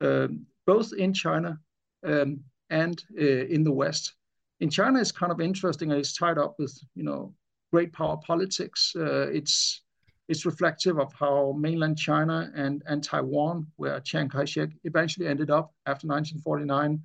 [0.00, 1.60] um, both in China
[2.04, 2.40] um,
[2.70, 4.14] and uh, in the West.
[4.60, 5.90] In China, it's kind of interesting.
[5.90, 7.34] It's tied up with you know
[7.70, 8.94] great power politics.
[8.96, 9.82] Uh, it's
[10.28, 15.74] it's reflective of how mainland China and, and Taiwan, where Chiang Kai-shek eventually ended up
[15.86, 17.02] after 1949,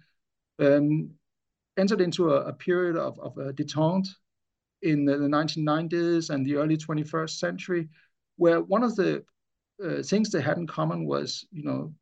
[0.60, 1.10] um,
[1.78, 4.08] entered into a, a period of, of uh, detente
[4.82, 7.90] in the, the, 1990s and the early 21st century,
[8.38, 9.24] where one of the
[9.84, 11.94] uh, things they had in common was, you know,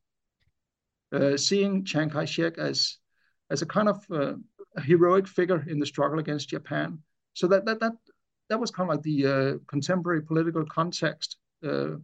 [1.14, 2.98] uh, seeing Chiang Kai-shek as
[3.52, 4.34] as a kind of uh,
[4.76, 7.00] a heroic figure in the struggle against Japan.
[7.34, 7.94] So that that that
[8.50, 11.96] that was kind of like the uh, contemporary political context uh,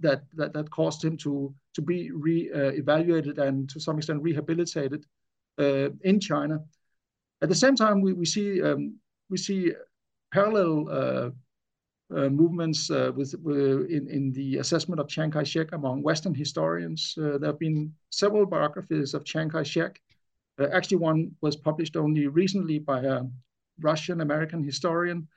[0.00, 5.06] that, that that caused him to to be re-evaluated uh, and to some extent rehabilitated
[5.58, 6.60] uh, in China.
[7.42, 8.98] At the same time, we we see um,
[9.30, 9.72] we see
[10.32, 11.30] parallel uh,
[12.10, 13.34] movements with,
[13.88, 17.14] in in the assessment of Chiang Kai-shek among Western historians.
[17.16, 20.00] there have been several biographies of Chiang Kai-shek
[20.72, 23.22] actually, one was published only recently by a
[23.80, 25.28] Russian American historian,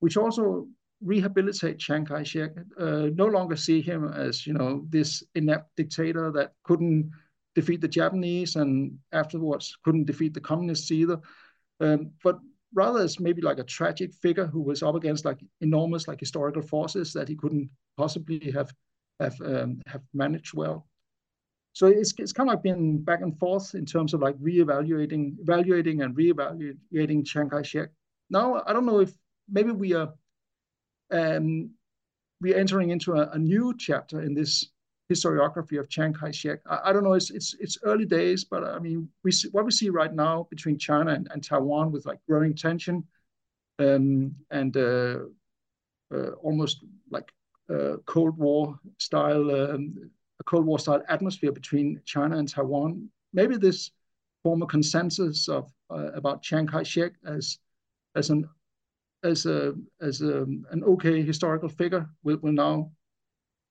[0.00, 0.66] which also
[1.02, 6.52] rehabilitate Chiang Kai-shek, uh, no longer see him as you know this inept dictator that
[6.62, 7.10] couldn't
[7.54, 11.20] defeat the Japanese and afterwards couldn't defeat the communists either,
[11.80, 12.38] um, but
[12.74, 16.62] rather as maybe like a tragic figure who was up against like enormous like historical
[16.62, 18.72] forces that he couldn't possibly have
[19.20, 20.86] have um, have managed well.
[21.74, 26.02] So it's it's kind of been back and forth in terms of like reevaluating, evaluating
[26.02, 27.90] and reevaluating Chiang Kai-shek.
[28.30, 29.12] Now I don't know if
[29.50, 30.14] maybe we are
[31.10, 31.70] um,
[32.40, 34.70] we are entering into a, a, new chapter in this
[35.12, 36.60] historiography of Chiang Kai-shek.
[36.68, 39.64] I, I, don't know, it's, it's it's early days, but I mean, we see, what
[39.64, 43.04] we see right now between China and, and Taiwan with like growing tension
[43.78, 45.18] um, and uh,
[46.14, 47.30] uh, almost like
[47.68, 50.10] uh, Cold War style um,
[50.40, 53.08] a Cold War style atmosphere between China and Taiwan.
[53.32, 53.90] Maybe this
[54.42, 57.58] former consensus of uh, about Chiang Kai-shek as
[58.14, 58.48] as an
[59.22, 62.90] as a as a, an okay historical figure will, will now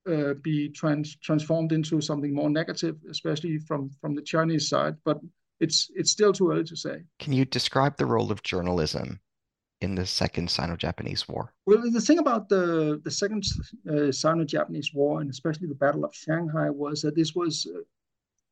[0.09, 4.95] uh, be trans transformed into something more negative, especially from from the Chinese side.
[5.05, 5.20] But
[5.59, 7.03] it's it's still too early to say.
[7.20, 9.20] Can you describe the role of journalism
[9.84, 11.54] in the Second Sino-Japanese War?
[11.66, 13.44] Well, the thing about the the Second
[13.90, 17.82] uh, Sino-Japanese War, and especially the Battle of Shanghai, was that this was uh,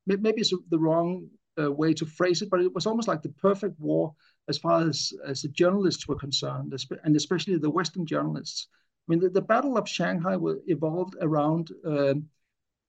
[0.06, 1.28] maybe it's the wrong
[1.62, 4.14] uh, way to phrase it, but it was almost like the perfect war
[4.48, 6.74] as far as as the journalists were concerned,
[7.04, 8.68] and especially the Western journalists.
[8.72, 11.72] I mean, the, the Battle of Shanghai evolved around.
[11.86, 12.30] Um,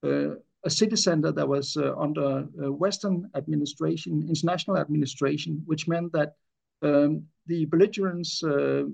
[0.05, 0.35] uh,
[0.65, 6.35] a city center that was uh, under uh, Western administration, international administration, which meant that
[6.83, 8.85] um, the belligerents uh,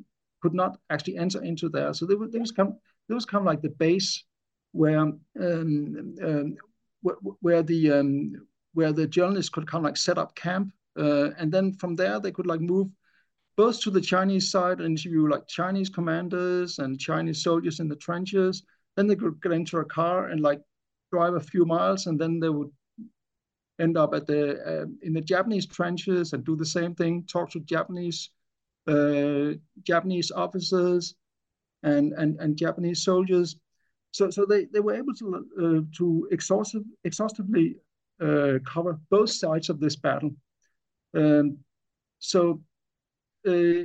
[0.42, 1.92] could not actually enter into there.
[1.92, 2.74] So there was, there was of,
[3.08, 4.24] there was of like the base
[4.72, 6.56] where um, um,
[7.02, 8.32] where, where, the um,
[8.74, 12.20] where the journalists could kind of like set up camp, uh, and then from there
[12.20, 12.88] they could like move
[13.56, 17.96] both to the Chinese side and interview like Chinese commanders and Chinese soldiers in the
[17.96, 18.62] trenches.
[18.96, 20.60] Then they could get into a car and like
[21.12, 22.70] drive a few miles, and then they would
[23.80, 27.50] end up at the uh, in the Japanese trenches and do the same thing, talk
[27.50, 28.30] to Japanese
[29.82, 31.14] Japanese officers
[31.82, 33.56] and, and, and Japanese soldiers.
[34.10, 37.76] So, so they, they were able to, uh, to exhaustive, exhaustively
[38.20, 40.30] uh, cover both sides of this battle.
[41.14, 41.58] Um,
[42.18, 42.60] so
[43.46, 43.84] uh,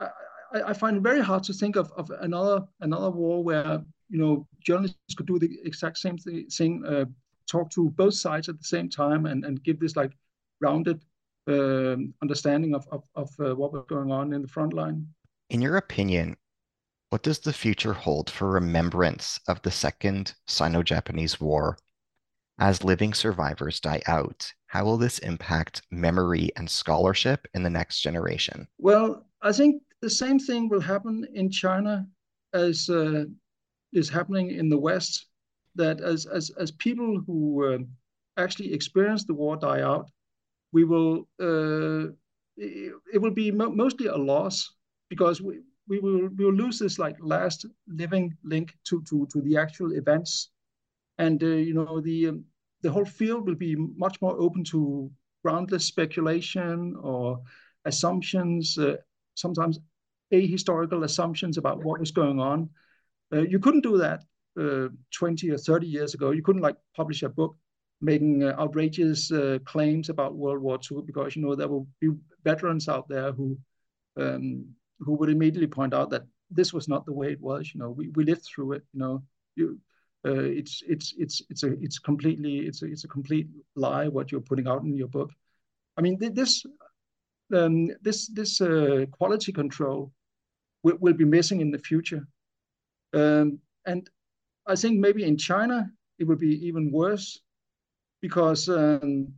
[0.00, 0.08] I,
[0.52, 4.46] I find it very hard to think of, of another another war where you know
[4.60, 7.04] journalists could do the exact same thing, uh,
[7.50, 10.12] talk to both sides at the same time, and, and give this like
[10.60, 11.02] rounded
[11.48, 15.06] um, understanding of, of, of uh, what was going on in the front line.
[15.50, 16.36] In your opinion,
[17.10, 21.78] what does the future hold for remembrance of the Second Sino Japanese War?
[22.58, 28.00] As living survivors die out, how will this impact memory and scholarship in the next
[28.00, 28.66] generation?
[28.78, 32.06] Well, I think the same thing will happen in China
[32.54, 33.24] as uh,
[33.92, 35.26] is happening in the West.
[35.74, 37.78] That as as as people who uh,
[38.38, 40.10] actually experience the war die out,
[40.76, 42.12] we will uh,
[43.14, 44.56] it will be mo mostly a loss
[45.12, 45.54] because we,
[45.90, 47.66] we will we will lose this like last
[48.02, 50.50] living link to to to the actual events,
[51.18, 52.44] and uh, you know the um,
[52.82, 53.74] the whole field will be
[54.04, 55.10] much more open to
[55.42, 57.40] groundless speculation or
[57.84, 58.96] assumptions, uh,
[59.34, 59.78] sometimes
[60.32, 62.68] ahistorical assumptions about what was going on.
[63.32, 64.20] Uh, you couldn't do that
[64.60, 66.32] uh, 20 or 30 years ago.
[66.32, 67.56] You couldn't like publish a book
[68.00, 72.10] making uh, outrageous uh, claims about World War II because you know there will be
[72.44, 73.58] veterans out there who
[74.16, 74.66] um,
[75.00, 77.72] who would immediately point out that this was not the way it was.
[77.74, 78.84] You know, we, we lived through it.
[78.92, 79.22] You know,
[79.56, 79.80] you,
[80.26, 84.30] uh, it's it's it's it's a it's completely it's a, it's a complete lie what
[84.30, 85.30] you're putting out in your book.
[85.96, 86.64] I mean, this
[87.54, 90.12] um, this this uh, quality control
[90.82, 92.26] will, will be missing in the future,
[93.14, 94.08] um, and
[94.66, 97.40] I think maybe in China it would be even worse
[98.26, 99.32] because, um,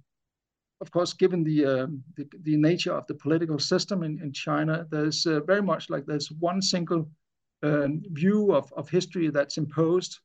[0.80, 1.86] of course, given the, uh,
[2.16, 6.06] the, the nature of the political system in, in China, there's uh, very much like
[6.06, 7.02] there's one single
[7.62, 10.20] um, view of, of history that's imposed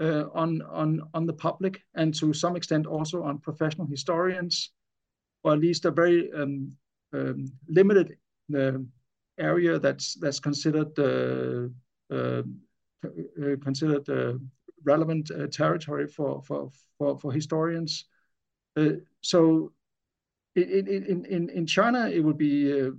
[0.00, 4.72] uh, on on on the public and to some extent also on professional historians,
[5.42, 6.70] or at least a very um,
[7.12, 8.08] um, limited
[8.56, 8.78] uh,
[9.38, 11.68] area that's that's considered uh,
[12.14, 12.42] uh,
[13.42, 14.06] uh considered
[14.84, 18.06] relevant uh, territory for, for, for, for historians.
[18.76, 19.72] Uh, so
[20.54, 22.90] in, in, in, in China, it would be, uh,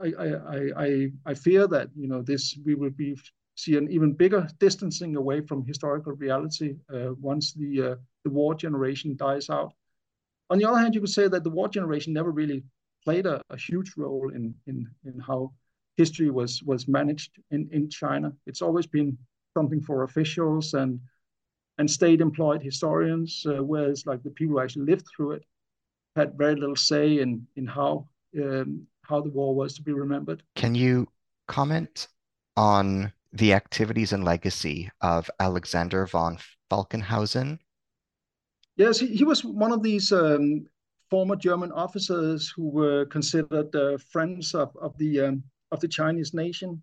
[0.00, 3.16] I, I, I, I fear that, you know, this, we will be
[3.54, 7.94] see an even bigger distancing away from historical reality uh, once the uh,
[8.24, 9.72] the war generation dies out.
[10.50, 12.64] On the other hand, you could say that the war generation never really
[13.04, 15.52] played a, a huge role in, in, in how
[15.96, 18.32] history was, was managed in, in China.
[18.46, 19.16] It's always been
[19.56, 21.00] something for officials and,
[21.78, 25.44] and state-employed historians, uh, whereas like the people who actually lived through it
[26.18, 27.92] had very little say in, in how,
[28.42, 30.42] um, how the war was to be remembered.
[30.54, 31.06] Can you
[31.48, 32.08] comment
[32.56, 36.38] on the activities and legacy of Alexander von
[36.70, 37.58] Falkenhausen?
[38.76, 40.66] Yes, he, he was one of these um,
[41.08, 45.42] former German officers who were considered uh, friends of, of the um,
[45.72, 46.82] of the Chinese nation,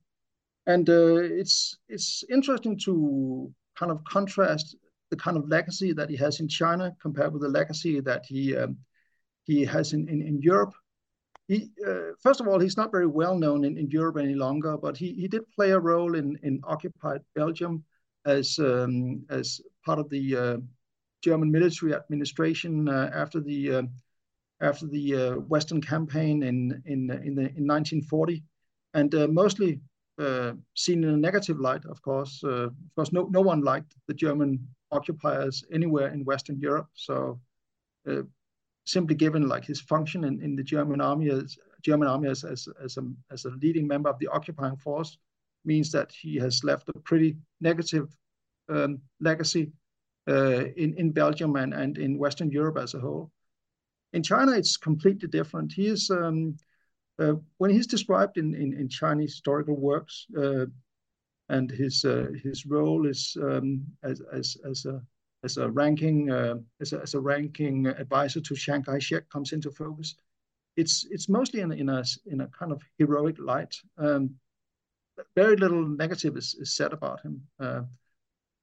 [0.67, 4.75] and uh, it's it's interesting to kind of contrast
[5.09, 8.55] the kind of legacy that he has in China compared with the legacy that he
[8.55, 8.77] um,
[9.43, 10.73] he has in, in, in Europe.
[11.47, 14.77] He, uh, first of all, he's not very well known in, in Europe any longer,
[14.77, 17.83] but he, he did play a role in, in occupied Belgium
[18.25, 20.57] as um, as part of the uh,
[21.21, 23.83] German military administration uh, after the uh,
[24.61, 28.43] after the uh, Western campaign in in in, the, in 1940,
[28.93, 29.81] and mostly
[30.75, 31.85] seen in a negative light.
[31.85, 36.89] Of course, of course, no no one liked the German occupiers anywhere in Western Europe.
[36.93, 37.39] So
[38.85, 42.67] simply given like his function in, in the German army as German army as, as,
[42.83, 43.01] as, a,
[43.31, 45.17] as a leading member of the occupying force
[45.65, 48.15] means that he has left a pretty negative
[48.69, 49.71] um, legacy
[50.29, 53.31] uh, in, in Belgium and, and in Western Europe as a whole.
[54.13, 55.73] In China, it's completely different.
[55.73, 56.63] He is, um, uh,
[57.17, 60.65] when he's described in, in, in Chinese historical works, uh,
[61.49, 65.01] and his uh, his role is um, as, as, as a
[65.43, 69.69] as a ranking uh, as, a, as a ranking advisor to Chiang Kai-shek comes into
[69.69, 70.15] focus.
[70.77, 73.75] It's it's mostly in, in a in a kind of heroic light.
[73.97, 74.35] Um,
[75.35, 77.81] very little negative is, is said about him, uh,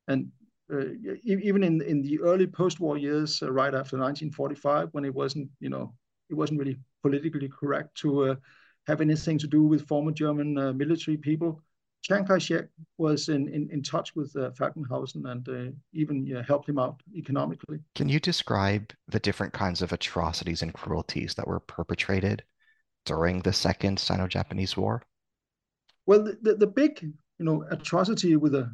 [0.09, 0.33] and
[0.73, 0.87] uh,
[1.23, 5.69] even in in the early post-war years, uh, right after 1945, when it wasn't you
[5.69, 5.93] know
[6.29, 8.35] it wasn't really politically correct to uh,
[8.87, 11.63] have anything to do with former German military people.
[12.03, 16.79] Chiang Kai-shek was in, in, in touch with uh, Falkenhausen and uh, even helped him
[16.79, 17.79] out economically.
[17.95, 22.43] Can you describe the different kinds of atrocities and cruelties that were perpetrated
[23.05, 25.03] during the Second Sino-Japanese War?
[26.07, 28.73] Well, the, the, the, big you know atrocity with a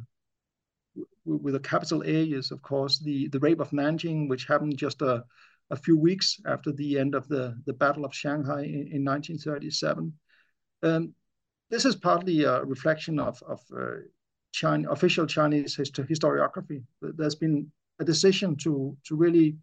[1.25, 5.01] with a capital A is, of course, the, the rape of Nanjing, which happened just
[5.01, 5.23] a,
[5.69, 10.13] a few weeks after the end of the, the Battle of Shanghai in, in 1937.
[10.83, 11.13] Um,
[11.69, 13.97] this is partly a reflection of, of uh,
[14.53, 16.83] China, official Chinese historiography.
[17.01, 19.57] There's been a decision to, to really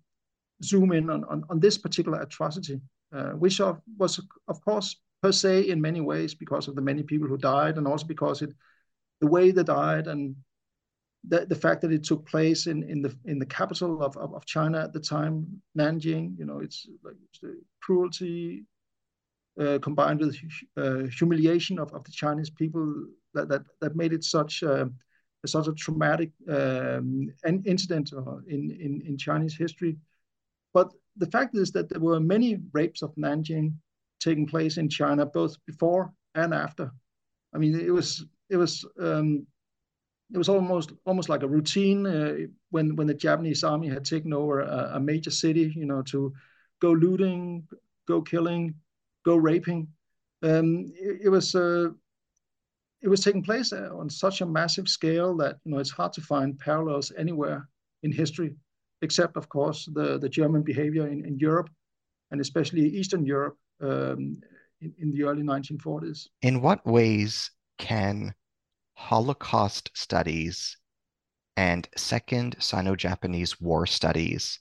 [0.62, 2.80] zoom in on, on, on this particular atrocity,
[3.12, 3.60] uh, which
[3.98, 7.78] was, of course, per se in many ways because of the many people who died
[7.78, 8.52] and also because it
[9.20, 10.36] the way they died and
[11.28, 14.34] the, the fact that it took place in, in the in the capital of, of,
[14.34, 15.46] of China at the time,
[15.78, 17.40] Nanjing, you know, it's like it's
[17.82, 18.64] cruelty
[19.60, 20.36] uh, combined with
[20.76, 24.90] uh, humiliation of, of the Chinese people that that, that made it such a,
[25.46, 27.28] such a traumatic um,
[27.64, 29.96] incident uh, in, in in Chinese history.
[30.72, 33.72] But the fact is that there were many rapes of Nanjing
[34.20, 36.90] taking place in China both before and after.
[37.54, 39.46] I mean, it was it was um,
[40.32, 42.34] it was almost almost like a routine uh,
[42.70, 46.32] when when the Japanese army had taken over a, a, major city, you know, to
[46.80, 47.66] go looting,
[48.06, 48.74] go killing,
[49.24, 49.88] go raping.
[50.42, 51.90] Um, it, it, was uh,
[53.02, 56.12] it was taking place uh, on such a massive scale that you know it's hard
[56.14, 57.68] to find parallels anywhere
[58.02, 58.54] in history,
[59.02, 61.70] except of course the the German behavior in, in Europe,
[62.30, 64.40] and especially Eastern Europe um,
[64.80, 66.28] in, in the early 1940s.
[66.42, 68.34] In what ways can
[68.94, 70.76] Holocaust studies
[71.56, 74.60] and Second Sino Japanese War studies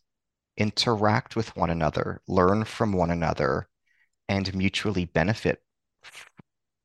[0.57, 3.67] interact with one another, learn from one another,
[4.29, 5.61] and mutually benefit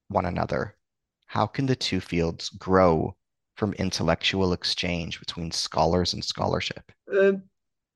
[0.08, 0.76] one another?
[1.26, 3.16] How can the two fields grow
[3.56, 6.90] from intellectual exchange between scholars and scholarship?
[7.12, 7.32] Uh,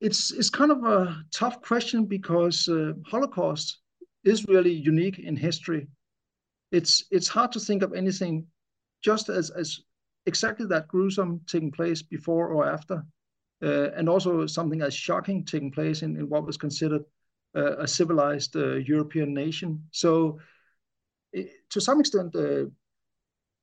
[0.00, 3.78] it's it's kind of a tough question because uh, Holocaust
[4.24, 5.88] is really unique in history.
[6.72, 8.46] It's it's hard to think of anything
[9.03, 9.80] just as, as
[10.26, 13.05] exactly that gruesome taking place before or after,
[13.62, 17.03] uh, and also something as shocking taking place in, in what was considered
[17.57, 19.84] uh, a civilized uh, European nation.
[19.90, 20.38] So,
[21.32, 22.64] it, to some extent, uh,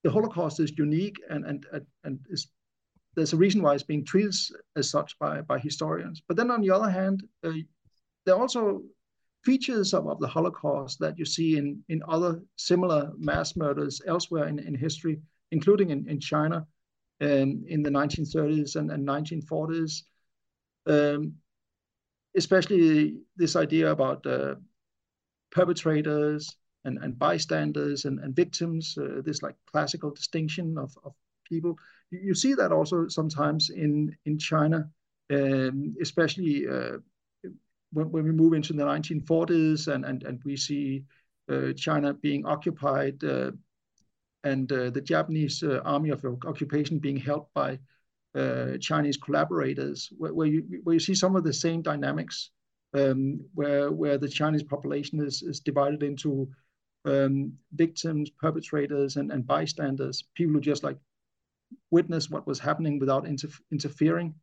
[0.04, 1.66] the Holocaust is unique, and and
[2.04, 2.48] and is
[3.16, 4.36] there's a reason why it's being treated
[4.76, 6.22] as such by by historians.
[6.28, 7.52] But then on the other hand, uh,
[8.26, 8.84] there are also
[9.44, 14.48] features of, of the Holocaust that you see in, in other similar mass murders elsewhere
[14.48, 15.20] in, in history,
[15.52, 16.68] including in, in China
[17.22, 20.04] um, in the 1930s and, and 1940s.
[20.88, 21.34] Um,
[22.36, 24.56] especially this idea about uh,
[25.52, 31.14] perpetrators and, and bystanders and, and victims, uh, this like classical distinction of, of
[31.48, 31.76] people.
[32.12, 34.90] You, you, see that also sometimes in, in China,
[35.32, 36.98] um, especially uh,
[37.94, 41.04] when, when we move into the 1940s and, and, and we see
[41.50, 43.52] uh, China being occupied uh,
[44.44, 47.80] and uh, the Japanese army of occupation being helped by
[48.80, 52.52] Chinese collaborators, where, where, you, where you see some of the same dynamics,
[52.94, 56.48] um, where, where the Chinese population is, is divided into
[57.06, 60.98] um, victims, perpetrators, and, and bystanders, people who just like
[61.92, 64.34] witness what was happening without inter interfering.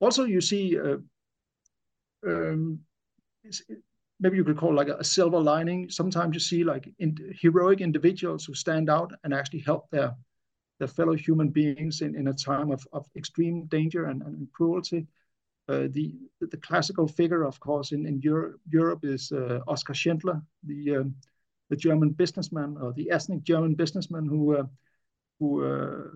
[0.00, 0.96] Also, you see uh,
[2.26, 2.80] um,
[4.20, 5.90] maybe you could call like a, silver lining.
[5.90, 10.14] Sometimes you see like in, heroic individuals who stand out and actually help their
[10.78, 15.06] their fellow human beings in, in a time of, of extreme danger and, and cruelty.
[15.68, 20.42] Uh, the the classical figure, of course, in, in Europe, Europe is uh, Oskar Schindler,
[20.64, 21.14] the um,
[21.70, 24.64] the German businessman or the ethnic German businessman who uh,
[25.38, 26.08] who uh,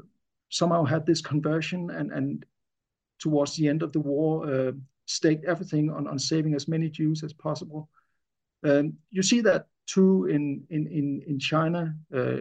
[0.50, 2.44] somehow had this conversion and and
[3.18, 4.72] towards the end of the war uh,
[5.06, 7.88] staked everything on, on saving as many Jews as possible.
[8.64, 11.94] Um, you see that too in in in, in China.
[12.14, 12.38] Uh,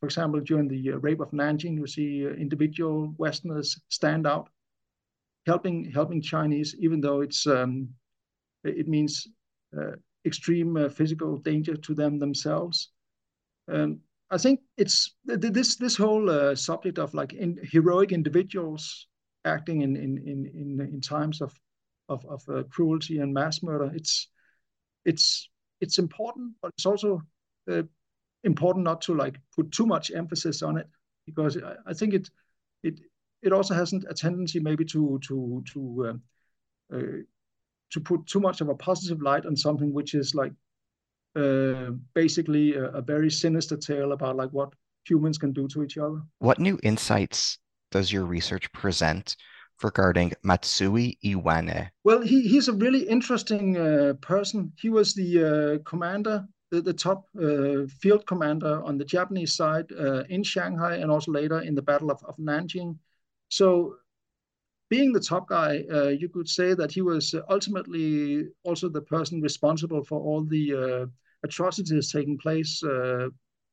[0.00, 4.48] for example, during the uh, rape of Nanjing, you see uh, individual Westerners stand out,
[5.46, 7.88] helping helping Chinese, even though it's um,
[8.64, 9.26] it means
[9.76, 9.92] uh,
[10.24, 12.90] extreme uh, physical danger to them themselves.
[13.68, 14.00] Um,
[14.30, 19.06] I think it's this this whole uh, subject of like in, heroic individuals
[19.44, 21.54] acting in in in in, in times of
[22.08, 23.90] of, of uh, cruelty and mass murder.
[23.94, 24.28] It's
[25.04, 25.48] it's
[25.80, 27.22] it's important, but it's also
[27.70, 27.82] uh,
[28.44, 30.88] important not to like put too much emphasis on it
[31.26, 32.30] because I, I think it
[32.82, 33.00] it
[33.42, 36.22] it also hasn't a tendency maybe to to to um,
[36.92, 37.22] uh,
[37.90, 40.52] to put too much of a positive light on something which is like
[41.36, 44.72] uh, basically a, a, very sinister tale about like what
[45.06, 46.22] humans can do to each other.
[46.38, 47.58] What new insights
[47.90, 49.36] does your research present
[49.82, 51.90] regarding Matsui Iwane?
[52.04, 54.72] Well, he, he's a really interesting uh, person.
[54.76, 59.86] He was the uh, commander, the, the top uh, field commander on the Japanese side
[59.92, 62.96] uh, in Shanghai and also later in the Battle of, of Nanjing.
[63.48, 63.96] So,
[64.88, 69.40] being the top guy, uh, you could say that he was ultimately also the person
[69.40, 71.06] responsible for all the uh,
[71.42, 72.84] atrocities taking place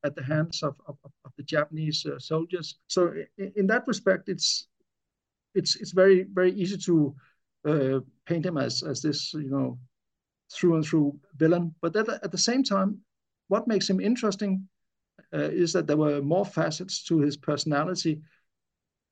[0.06, 2.80] at the hands of, of, of the Japanese soldiers.
[2.88, 4.68] So, in, in that respect, it's
[5.56, 7.16] it's it's very very easy to
[7.68, 9.78] uh, paint him as as this you know
[10.52, 11.74] through and through villain.
[11.82, 13.00] But at, at the same time,
[13.48, 14.68] what makes him interesting
[15.34, 18.22] uh, is that there were more facets to his personality.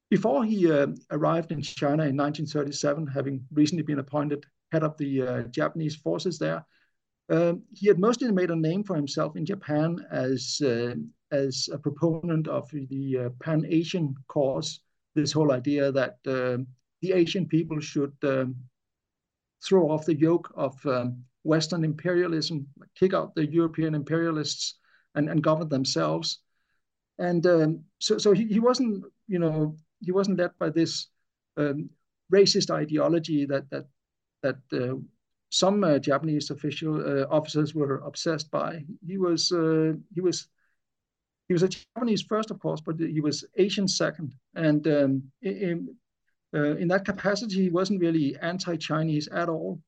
[0.10, 5.22] Before he uh, arrived in China in 1937, having recently been appointed head of the
[5.22, 6.66] uh, Japanese forces there,
[7.30, 10.96] um, he had mostly made a name for himself in Japan as uh,
[11.32, 14.82] as a proponent of the uh, Pan Asian cause
[15.16, 16.58] this whole idea that uh,
[17.02, 18.56] the Asian people should um,
[19.64, 24.76] throw off the yoke of um, Western imperialism, kick out the European imperialists,
[25.16, 26.40] and, and govern themselves.
[27.20, 31.08] And um, so, so he, he wasn't, you know, he wasn't led by this
[31.58, 31.90] um,
[32.32, 33.86] racist ideology that that
[34.42, 34.96] that uh,
[35.50, 38.84] some uh, Japanese official uh, officers were obsessed by.
[39.06, 40.48] He was uh, he was
[41.52, 44.34] he was a Japanese first, of course, but he was Asian second.
[44.56, 45.94] And um, in,
[46.56, 49.82] uh, in that capacity, he wasn't really anti-Chinese at all.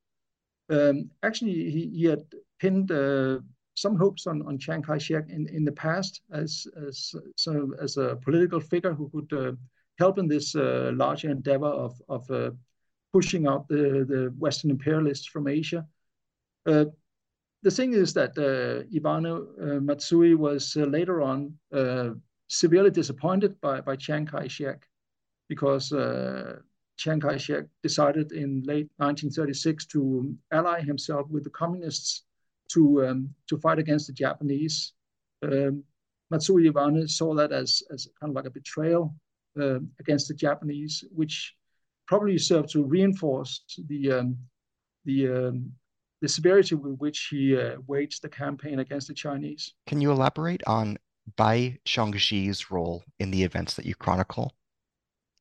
[0.68, 2.22] Um, actually, he, he, had
[2.58, 3.38] pinned uh,
[3.76, 8.16] some hopes on, on Chiang Kai-shek in, in the past as, as, so, as a
[8.16, 9.52] political figure who could uh,
[9.98, 12.50] help in this uh, larger endeavor of, of uh,
[13.10, 15.86] pushing out the, the Western imperialists from Asia.
[17.64, 21.54] The thing is that uh, Iwane uh, Matsui was uh, later on
[22.46, 24.86] severely disappointed by, by Chiang Kai-shek
[25.48, 25.88] because
[26.98, 32.24] Chiang Kai-shek decided in late 1936 to ally himself with the communists
[32.72, 34.92] to, um, to fight against the Japanese.
[35.42, 35.84] Um,
[36.30, 39.14] Matsui Iwane saw that as, as kind of like a betrayal
[39.58, 41.54] uh, against the Japanese, which
[42.06, 44.36] probably served to reinforce the um,
[45.06, 45.72] the um,
[46.24, 49.74] the severity with which he uh, waged the campaign against the Chinese.
[49.86, 50.96] Can you elaborate on
[51.36, 54.54] Bai Chongxi's role in the events that you chronicle?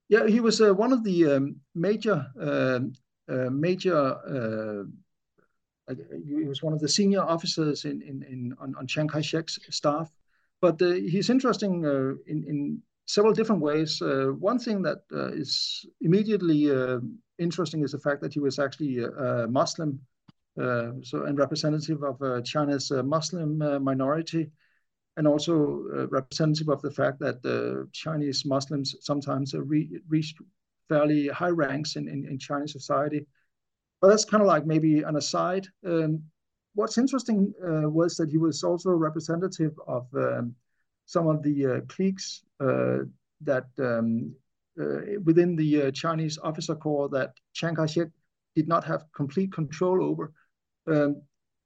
[0.10, 2.92] Yeah, he was uh, one of the um, major um,
[3.30, 3.98] uh, major.
[4.36, 4.84] Uh,
[6.28, 10.10] he was one of the senior officers in, in, in on, on Chiang Kai-shek's staff,
[10.60, 14.02] but uh, he's interesting uh, in in several different ways.
[14.50, 15.02] one thing that
[15.42, 16.62] is immediately
[17.40, 20.12] interesting is the fact that he was actually a, Muslim, uh,
[20.58, 24.51] so and representative of uh, China's uh, Muslim uh, minority,
[25.18, 30.36] and also uh, representative of the fact that Chinese Muslims sometimes re- reach
[30.89, 33.26] fairly high ranks in, in, in, Chinese society.
[34.01, 35.66] But that's kind of like maybe an aside.
[35.86, 36.22] Um,
[36.76, 40.56] what's interesting was that he was also representative of um,
[41.06, 44.36] some of the cliques that um,
[44.80, 48.08] uh, within the uh, Chinese officer corps that Chiang Kai-shek
[48.56, 50.34] did not have complete control over.
[50.88, 51.22] Um,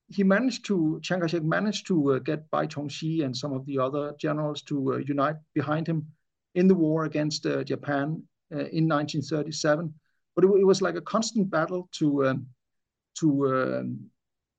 [0.09, 3.77] he managed to, Chiang Kai-shek managed to uh, get Bai Chongxi and some of the
[3.77, 6.07] other generals to unite behind him
[6.55, 9.93] in the war against Japan in 1937.
[10.35, 12.47] But it, it, was like a constant battle to um,
[13.19, 13.99] to um,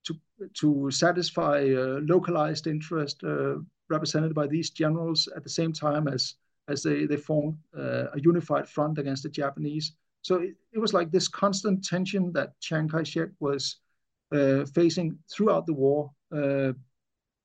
[0.05, 0.15] to
[0.55, 3.57] to satisfy uh, localized interest uh,
[3.89, 6.35] represented by these generals at the same time as
[6.69, 9.93] as they, they formed uh, a unified front against the Japanese.
[10.23, 13.88] So it, it, was like this constant tension that Chiang Kai-shek was uh,
[14.31, 16.73] facing throughout the war, uh,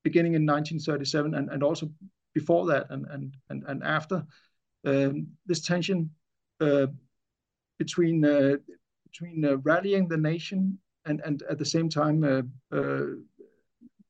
[0.03, 1.89] beginning in 1937 and, and also
[2.34, 4.25] before that and, and, and, and after.
[4.86, 6.09] Um, this tension
[6.59, 6.88] uh,
[7.79, 8.57] between, uh,
[9.05, 12.51] between uh, rallying the nation and, and at the same time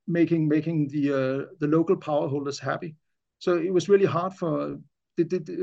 [0.07, 2.95] making, making the, the local power holders happy.
[3.39, 4.77] So it was really hard for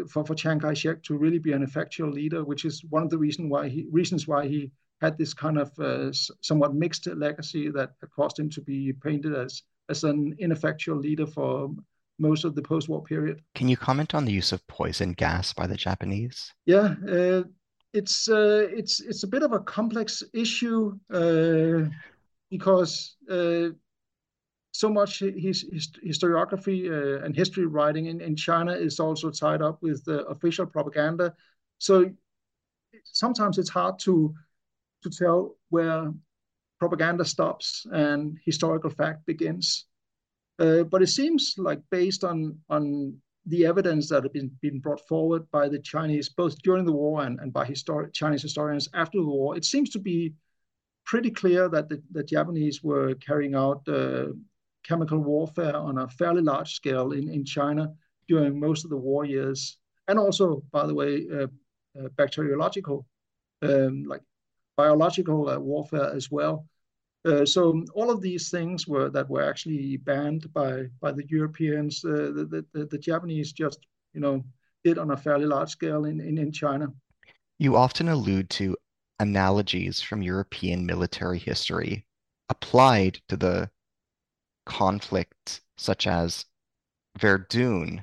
[0.08, 3.18] for, for Chiang Kai-shek to really be an effectual leader, which is one of the
[3.18, 4.70] reason why he, reasons why he
[5.00, 9.62] had this kind of uh, somewhat mixed legacy that caused him to be painted as,
[9.88, 11.70] as an ineffectual leader for
[12.18, 13.40] most of the post-war period.
[13.54, 16.52] Can you comment on the use of poison gas by the Japanese?
[16.66, 17.44] Yeah, uh,
[17.92, 21.88] it's uh, it's it's a bit of a complex issue uh,
[22.50, 23.70] because uh,
[24.72, 29.62] so much his, his historiography uh, and history writing in, in China is also tied
[29.62, 31.34] up with the official propaganda.
[31.78, 32.10] So
[33.04, 34.34] sometimes it's hard to
[35.02, 36.12] to tell where
[36.78, 39.86] propaganda stops and historical fact begins.
[40.58, 43.14] Uh, but it seems like based on on
[43.46, 47.22] the evidence that had been, been brought forward by the Chinese, both during the war
[47.22, 50.34] and, and by histori- Chinese historians after the war, it seems to be
[51.06, 54.26] pretty clear that the, the Japanese were carrying out uh,
[54.84, 57.92] chemical warfare on a fairly large scale in, in China
[58.28, 59.78] during most of the war years.
[60.06, 61.46] And also, by the way, uh,
[61.98, 63.06] uh, bacteriological,
[63.62, 64.22] um, like
[64.82, 66.56] biological uh, warfare as well.
[67.28, 70.72] Uh, so all of these things were that were actually banned by
[71.04, 72.04] by the Europeans.
[72.04, 73.80] Uh, the, the, the Japanese just
[74.14, 74.36] you know
[74.84, 76.86] did on a fairly large scale in, in, in China.
[77.58, 78.76] You often allude to
[79.18, 82.06] analogies from European military history
[82.48, 83.70] applied to the
[84.64, 86.46] conflict, such as
[87.18, 88.02] Verdun,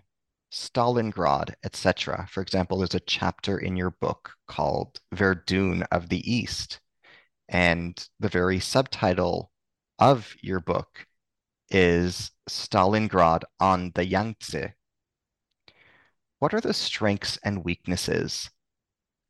[0.52, 2.28] Stalingrad, etc.
[2.30, 6.80] For example, there's a chapter in your book called Verdun of the East.
[7.50, 9.52] And the very subtitle
[10.00, 11.08] of your book
[11.70, 14.74] is Stalingrad on the Yangtze.
[16.40, 18.50] What are the strengths and weaknesses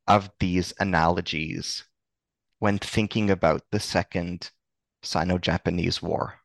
[0.07, 1.86] of these analogies
[2.59, 4.51] when thinking about the Second
[5.01, 6.41] Sino Japanese War?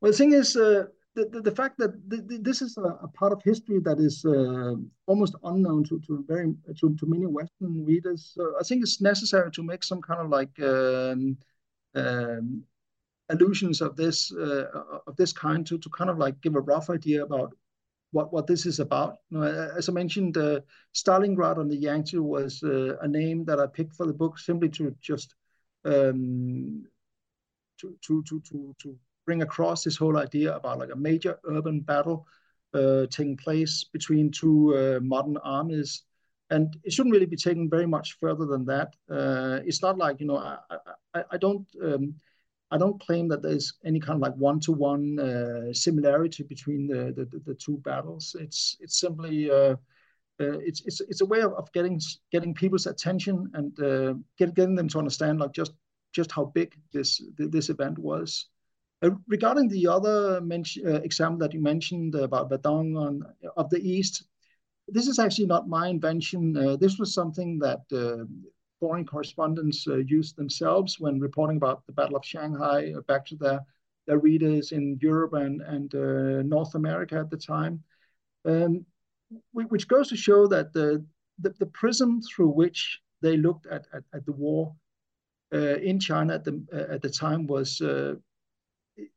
[0.00, 2.90] Well, the thing is, uh, the, the, the, fact that th th this is a,
[3.06, 4.74] a, part of history that is uh,
[5.06, 8.36] almost unknown to, to very to, to many Western readers.
[8.60, 11.36] I think it's necessary to make some kind of like um,
[11.94, 12.62] um,
[13.30, 14.66] allusions of this uh,
[15.06, 17.54] of this kind to, to kind of like give a rough idea about
[18.12, 19.18] what what this is about.
[19.30, 20.60] You know, as I mentioned, uh,
[20.94, 24.68] Stalingrad on the Yangtze was uh, a name that I picked for the book simply
[24.70, 25.34] to just
[25.84, 26.84] um,
[27.80, 28.98] to to to to to
[29.28, 32.26] bring across this whole idea about like a major urban battle
[32.72, 36.04] uh, taking place between two uh, modern armies.
[36.48, 38.88] And it shouldn't really be taken very much further than that.
[39.18, 40.56] Uh, it's not like you know I
[41.14, 42.14] I, I don't um,
[42.70, 47.24] I don't claim that there's any kind of like one-to-one uh, similarity between the, the,
[47.48, 48.34] the two battles.
[48.44, 49.76] It's it's simply uh,
[50.40, 52.00] uh, it's it's it's a way of, of getting
[52.32, 55.72] getting people's attention and uh, get, getting them to understand like just
[56.12, 58.30] just how big this this event was.
[59.00, 63.22] Uh, regarding the other uh, example that you mentioned about Verdun on,
[63.56, 64.24] of the East,
[64.88, 66.56] this is actually not my invention.
[66.56, 68.24] Uh, this was something that uh,
[68.80, 73.36] foreign correspondents uh, used themselves when reporting about the Battle of Shanghai uh, back to
[73.36, 73.60] their,
[74.22, 75.92] readers in Europe and,
[76.48, 77.82] North America at the time.
[78.46, 78.86] Um,
[79.52, 81.04] which goes to show that the,
[81.74, 83.84] prism through which they looked at,
[84.24, 84.74] the war
[85.52, 87.82] in China at the time was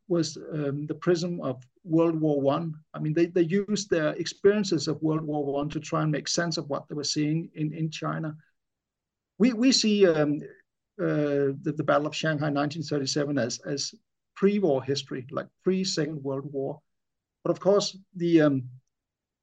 [0.07, 2.75] was um, the prism of World War One.
[2.93, 2.97] I.
[2.97, 6.27] I mean, they, they used their experiences of World War One to try and make
[6.27, 8.35] sense of what they were seeing in, in China.
[9.37, 10.39] we we see um,
[11.01, 13.95] uh, the, the Battle of Shanghai 1937 as as
[14.35, 16.79] pre-war history, like pre-Second World War.
[17.43, 18.69] But of course, the um,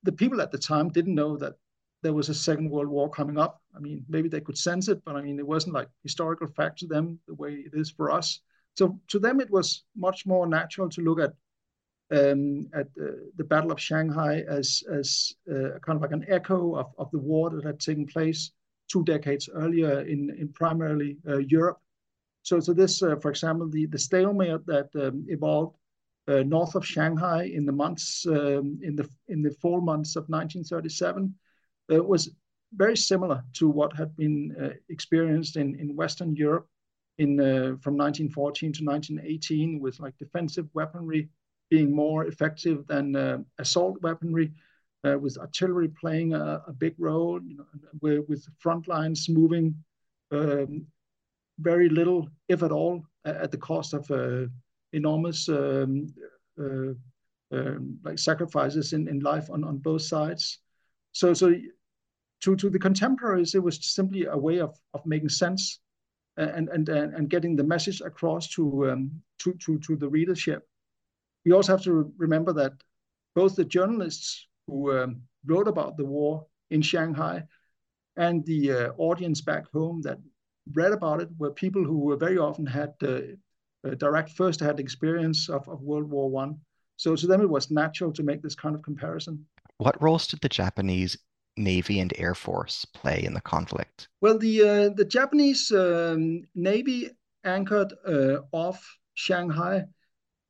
[0.05, 1.55] the people at the time didn't know that
[2.03, 3.61] there was a Second World War coming up.
[3.74, 6.78] I mean, maybe they could sense it, but I mean, it wasn't like historical fact
[6.78, 8.41] to them the way it is for us.
[8.78, 11.34] So to them, it was much more natural to look at
[12.10, 16.76] um, at uh, the Battle of Shanghai as as uh, kind of like an echo
[16.76, 18.52] of, of the war that had taken place
[18.86, 21.80] two decades earlier in in primarily uh, Europe.
[22.42, 25.76] So so this, uh, for example, the the stalemate that um, evolved
[26.28, 30.28] uh, north of Shanghai in the months um, in the in the fall months of
[30.28, 31.34] 1937
[31.92, 32.30] uh, was
[32.74, 34.38] very similar to what had been
[34.88, 36.68] experienced in, in Western Europe
[37.18, 41.28] in uh, from 1914 to 1918, with like defensive weaponry
[41.70, 44.52] being more effective than uh, assault weaponry,
[45.04, 47.64] uh, with artillery playing a, a big role, you know,
[48.00, 49.74] with, with front lines moving
[50.30, 50.86] um,
[51.58, 54.46] very little, if at all, at the cost of uh,
[54.92, 56.06] enormous um,
[57.52, 60.58] um, like sacrifices in, in life on, on both sides.
[61.12, 61.54] So, so
[62.42, 65.80] to, to the contemporaries, it was simply a way of, of making sense
[66.39, 69.11] and, and, and getting the message across to, um,
[69.41, 70.66] to, to, to the readership.
[71.45, 72.72] We also have to remember that
[73.34, 77.45] both the journalists who um, wrote about the war in Shanghai
[78.16, 80.18] and the uh, audience back home that
[80.74, 85.80] read about it were people who very often had uh, direct first-hand experience of, of
[85.80, 86.59] World War One.
[86.97, 89.47] So to them, it was natural to make this kind of comparison.
[89.78, 91.16] What roles did the Japanese
[91.59, 94.09] Navy and Air Force play in the conflict?
[94.20, 97.11] Well, the uh, the Japanese um, Navy
[97.44, 99.84] anchored uh, off Shanghai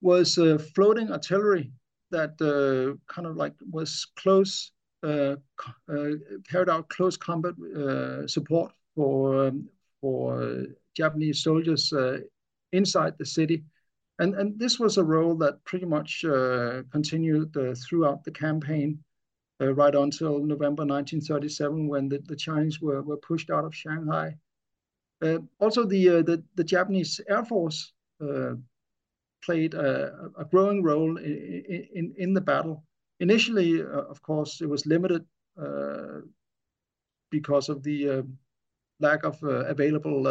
[0.01, 1.73] was uh, floating artillery
[2.11, 5.37] that uh, kind of like was close uh,
[5.89, 6.11] uh,
[6.49, 7.55] carried out close combat
[8.27, 9.69] support for um,
[10.01, 11.93] for Japanese soldiers
[12.73, 13.65] inside the city.
[14.21, 16.25] And, and this was a role that pretty much
[16.93, 18.99] continued throughout the campaign
[19.61, 24.37] uh, right until November 1937 when the, the Chinese were, were pushed out of Shanghai.
[25.21, 27.93] Uh, also, the, uh, the, the Japanese Air Force
[28.23, 28.55] uh,
[29.45, 32.85] played a, a, growing role in, in, in the battle.
[33.21, 35.25] Initially, uh, of course, it was limited
[35.61, 36.21] uh,
[37.31, 38.25] because of the
[39.01, 40.25] lack of available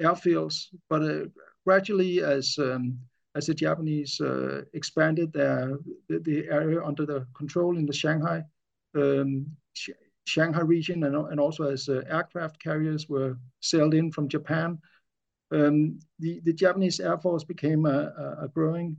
[0.00, 1.28] airfields, but
[1.64, 2.98] gradually as um,
[3.34, 5.78] as the Japanese uh, expanded their
[6.08, 8.44] the, the, area under the control in the Shanghai
[8.94, 9.90] um, Sh
[10.24, 14.78] Shanghai region, and, and also as uh, aircraft carriers were sailed in from Japan,
[15.50, 18.96] um, the the Japanese Air Force became a, a growing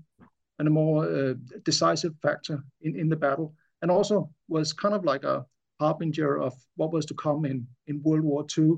[0.60, 5.06] and a more uh, decisive factor in, in the battle, and also was kind of
[5.06, 5.46] like a
[5.80, 8.76] harbinger of what was to come in in World War II,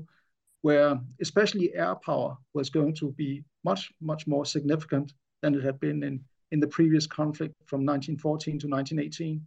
[0.62, 5.12] where especially air power was going to be much much more significant
[5.46, 6.20] than it had been in,
[6.50, 9.40] in the previous conflict from 1914 to 1918.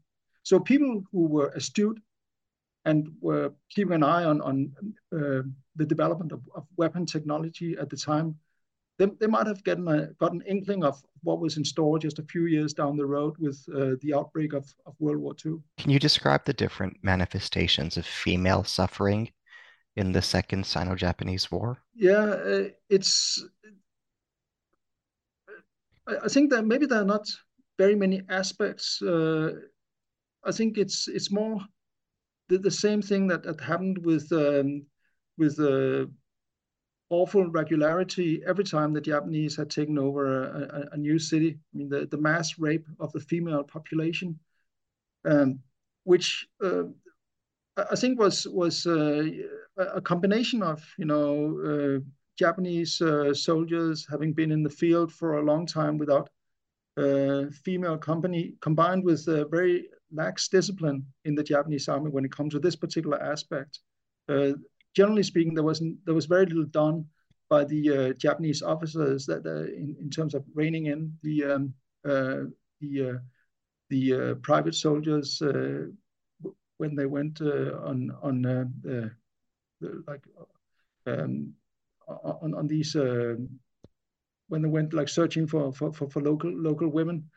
[0.43, 1.99] So people who were astute
[2.85, 4.71] and were keeping an eye on, on
[5.13, 5.43] uh,
[5.75, 8.35] the development of, of, weapon technology at the time,
[8.97, 12.19] they, they might have gotten, a, got an inkling of what was in store just
[12.19, 15.57] a few years down the road with uh, the outbreak of, of World War II.
[15.77, 19.29] Can you describe the different manifestations of female suffering
[19.97, 21.77] in the Second Sino-Japanese War?
[21.93, 23.45] Yeah, uh, it's
[26.23, 27.27] I, think that maybe there are not
[27.77, 29.01] very many aspects.
[29.01, 29.53] Uh,
[30.43, 31.59] I think it's it's more
[32.47, 34.85] the, the same thing that, that happened with um,
[35.37, 36.05] with uh,
[37.09, 41.57] awful regularity every time the Japanese had taken over a, a, a, new city.
[41.73, 44.39] I mean, the, the mass rape of the female population,
[45.25, 45.59] um,
[46.03, 46.83] which uh,
[47.77, 49.23] I think was was uh,
[49.77, 51.99] a combination of you know uh,
[52.39, 56.29] Japanese uh, soldiers having been in the field for a long time without
[56.97, 62.31] uh, female company, combined with a very lax discipline in the Japanese army when it
[62.31, 63.79] comes to this particular aspect.
[64.29, 64.53] Uh,
[64.95, 67.05] generally speaking, there wasn't there was very little done
[67.49, 71.73] by the uh, Japanese officers that uh, in, in terms of reining in the um,
[72.03, 73.19] the
[73.89, 75.41] the private soldiers
[76.77, 78.35] when they went on on
[80.07, 80.23] like
[81.07, 81.53] um,
[82.23, 83.35] on on these uh,
[84.47, 87.29] when they went like searching for for for, for local local women.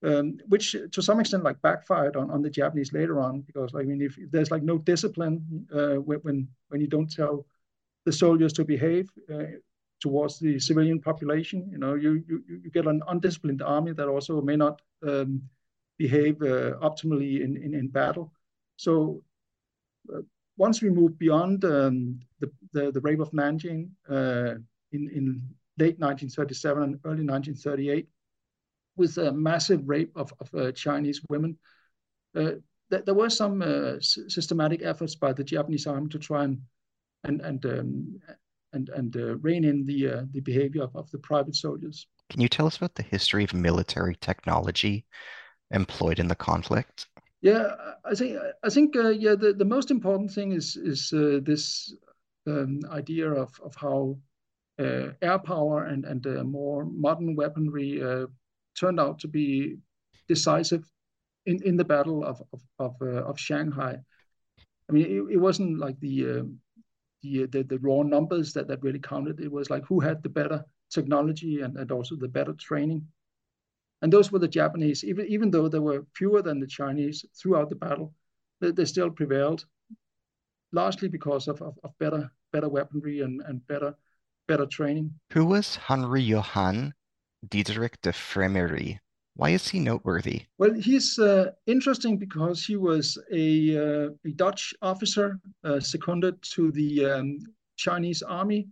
[0.00, 3.82] Um, which to some extent like backfired on, on the Japanese later on because I
[3.82, 7.46] mean if, if there's like no discipline uh, when when you don't tell
[8.04, 9.58] the soldiers to behave uh,
[10.00, 14.40] towards the civilian population, you know you you, you get an undisciplined army that also
[14.40, 15.42] may not um,
[15.98, 18.32] behave uh, optimally in, in in battle.
[18.76, 19.22] So
[20.14, 20.22] uh,
[20.58, 24.54] once we moved beyond um, the, the, the rape of Nanjing uh,
[24.92, 25.42] in in
[25.78, 28.08] late 1937 and early 1938,
[28.96, 31.56] with a massive rape of of uh, Chinese women,
[32.36, 32.52] uh,
[32.90, 36.58] th there were some uh, systematic efforts by the Japanese army to try and
[37.24, 38.20] and and um,
[38.72, 42.06] and and uh, rein in the the behavior of, of the private soldiers.
[42.30, 45.06] Can you tell us about the history of military technology
[45.70, 47.06] employed in the conflict?
[47.40, 47.74] Yeah,
[48.04, 51.94] I think I think uh, yeah the, the most important thing is is uh, this
[52.46, 54.18] um, idea of of how
[54.78, 58.26] uh, air power and and uh, more modern weaponry uh,
[58.78, 59.76] turned out to be
[60.28, 60.84] decisive
[61.46, 63.98] in, in the battle of of of, uh, of Shanghai.
[64.88, 66.44] I mean, it, it wasn't like the,
[67.22, 69.40] the the the raw numbers that that really counted.
[69.40, 73.06] It was like who had the better technology and, and also the better training.
[74.02, 77.68] And those were the Japanese, even, even though there were fewer than the Chinese throughout
[77.68, 78.14] the battle,
[78.60, 79.66] they, they still prevailed,
[80.72, 83.94] largely because of, of, of, better, better weaponry and, and better,
[84.46, 85.12] better training.
[85.32, 86.94] Who was Henry Johann
[87.48, 89.00] Diederik de Fremery?
[89.34, 90.42] Why is he noteworthy?
[90.58, 96.72] Well, he's uh, interesting because he was a, uh, a Dutch officer uh, seconded to
[96.72, 97.38] the um,
[97.76, 98.68] Chinese army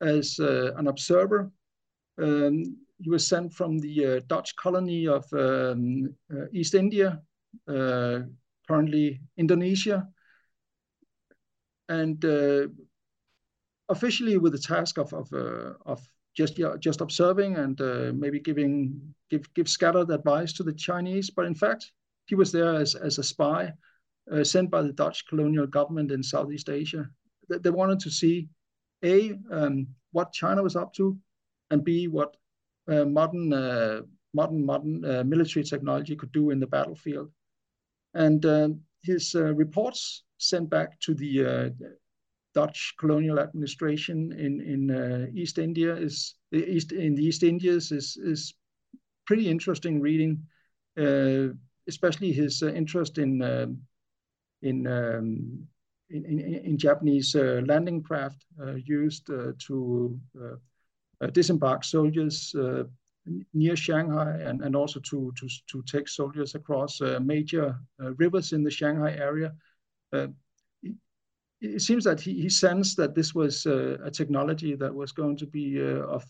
[0.00, 1.50] as uh, an observer.
[2.20, 7.22] Um, he was sent from the uh, Dutch colony of um, uh, East India,
[7.68, 8.20] uh,
[8.66, 10.08] currently Indonesia,
[11.88, 12.24] and
[13.88, 15.32] officially with the task of of,
[15.86, 16.00] of
[16.36, 17.80] just yeah, just observing and
[18.18, 19.00] maybe giving
[19.30, 21.30] give give scattered advice to the Chinese.
[21.30, 21.92] But in fact,
[22.26, 23.72] he was there as as a spy
[24.42, 27.08] sent by the Dutch colonial government in Southeast Asia.
[27.48, 28.48] They, they wanted to see
[29.02, 31.16] a um, what China was up to,
[31.70, 32.36] and b what
[32.88, 34.02] modern uh,
[34.34, 37.30] modern modern uh, military technology could do in the battlefield.
[38.14, 38.44] And
[39.02, 41.72] his reports sent back to the
[42.54, 48.54] Dutch colonial administration in in East India is East in the East Indies is is
[49.26, 50.42] pretty interesting reading,
[51.86, 53.42] especially his interest in
[54.62, 55.68] in um,
[56.10, 60.54] in, in, in, Japanese uh, landing craft uh, used uh, to uh,
[61.26, 62.84] disembark soldiers uh,
[63.52, 68.62] near Shanghai and, and also to, to, to take soldiers across uh, major rivers in
[68.62, 69.52] the Shanghai area.
[71.60, 75.46] it seems that he, he sensed that this was a technology that was going to
[75.46, 76.24] be of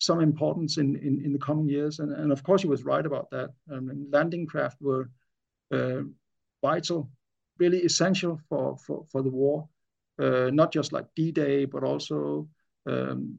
[0.00, 1.98] some importance in, in, in the coming years.
[2.00, 3.50] And, and of course, he was right about that.
[3.70, 5.10] Um, landing craft were
[5.70, 6.02] uh,
[6.62, 7.10] vital,
[7.58, 9.68] really essential for, for, for the war,
[10.18, 12.48] uh, not just like D-Day, but also
[12.86, 13.38] um,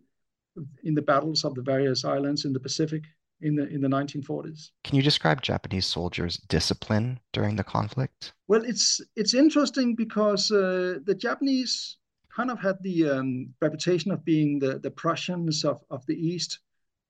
[0.84, 3.04] in the battles of the various islands in the Pacific
[3.42, 4.70] in the in the 1940s.
[4.84, 8.34] Can you describe Japanese soldiers' discipline during the conflict?
[8.48, 11.98] Well, it's it's interesting because uh, the Japanese
[12.36, 16.60] kind of had the um, reputation of being the the Prussians of of the East.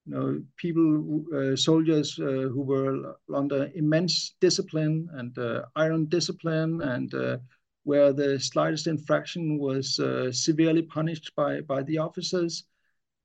[0.07, 6.81] You know, people, uh, soldiers uh, who were under immense discipline and uh, iron discipline,
[6.81, 7.37] and uh,
[7.83, 12.63] where the slightest infraction was uh, severely punished by by the officers.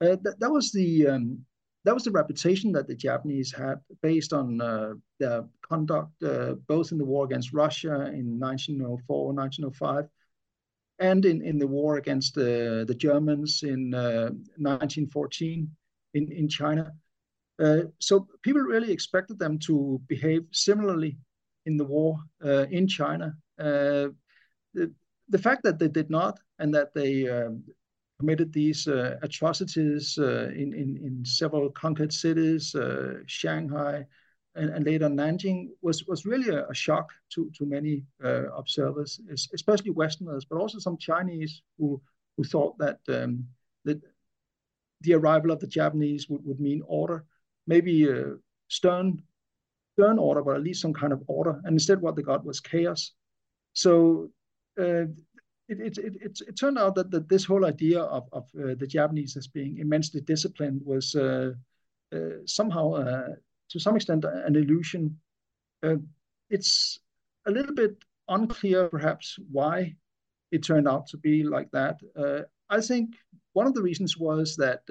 [0.00, 1.44] Uh, that, that was the um,
[1.86, 6.90] that was the reputation that the Japanese had based on uh, their conduct uh, both
[6.90, 10.08] in the war against Russia in 1904, 1905,
[10.98, 16.92] and in, in the war against the, the Germans in 1914 uh, in, in China.
[17.62, 21.16] Uh, so people really expected them to behave similarly
[21.66, 23.32] in the war uh, in China.
[23.58, 24.12] the,
[25.28, 27.62] the fact that they did not and that they um,
[28.18, 34.04] committed these uh, atrocities uh, in, in, in several conquered cities, uh, Shanghai,
[34.54, 39.20] and, and, later Nanjing, was, was really a, a shock to, to many uh, observers,
[39.54, 42.00] especially Westerners, but also some Chinese who,
[42.36, 43.44] who thought that, um,
[43.84, 44.00] that
[45.02, 47.24] the arrival of the Japanese would, would mean order,
[47.66, 48.08] maybe
[48.68, 49.22] stern,
[49.92, 51.60] stern order, but at least some kind of order.
[51.64, 53.12] And instead, what they got was chaos.
[53.74, 54.30] So
[54.80, 55.04] uh,
[55.68, 58.86] it, it, it, it, turned out that, that this whole idea of, of uh, the
[58.86, 61.52] Japanese as being immensely disciplined was uh,
[62.14, 63.28] uh, somehow, uh,
[63.70, 65.18] to some extent, an illusion.
[65.82, 65.96] Uh,
[66.50, 67.00] it's
[67.46, 67.96] a little bit
[68.28, 69.94] unclear, perhaps, why
[70.52, 71.98] it turned out to be like that.
[72.16, 73.16] Uh, I think
[73.52, 74.82] one of the reasons was that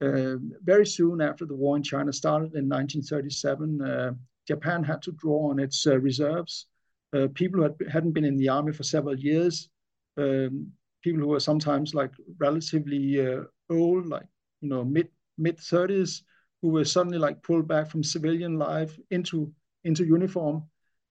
[0.00, 4.16] very soon after the war in China started in 1937,
[4.46, 6.66] Japan had to draw on its reserves.
[7.14, 9.68] Uh, people who had, hadn't been in the army for several years
[10.16, 10.72] um,
[11.02, 14.26] people who are sometimes like relatively uh, old, like
[14.60, 15.08] you know mid
[15.38, 16.22] mid thirties,
[16.62, 19.52] who were suddenly like pulled back from civilian life into
[19.84, 20.64] into uniform,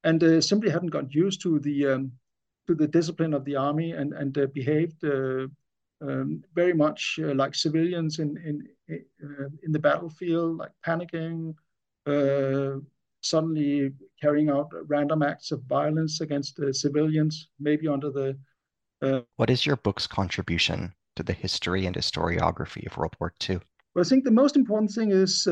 [0.04, 2.12] and uh, simply hadn't got used to the um,
[2.68, 5.48] to the discipline of the army and and uh, behaved uh,
[6.02, 8.68] um, very much uh, like civilians in in
[9.24, 11.56] uh, in the battlefield, like panicking,
[12.06, 12.80] uh,
[13.22, 18.38] suddenly carrying out random acts of violence against civilians, maybe under the.
[19.36, 23.60] What is your book's contribution to the history and historiography of World War II?
[23.94, 25.48] Well, I think the most important thing is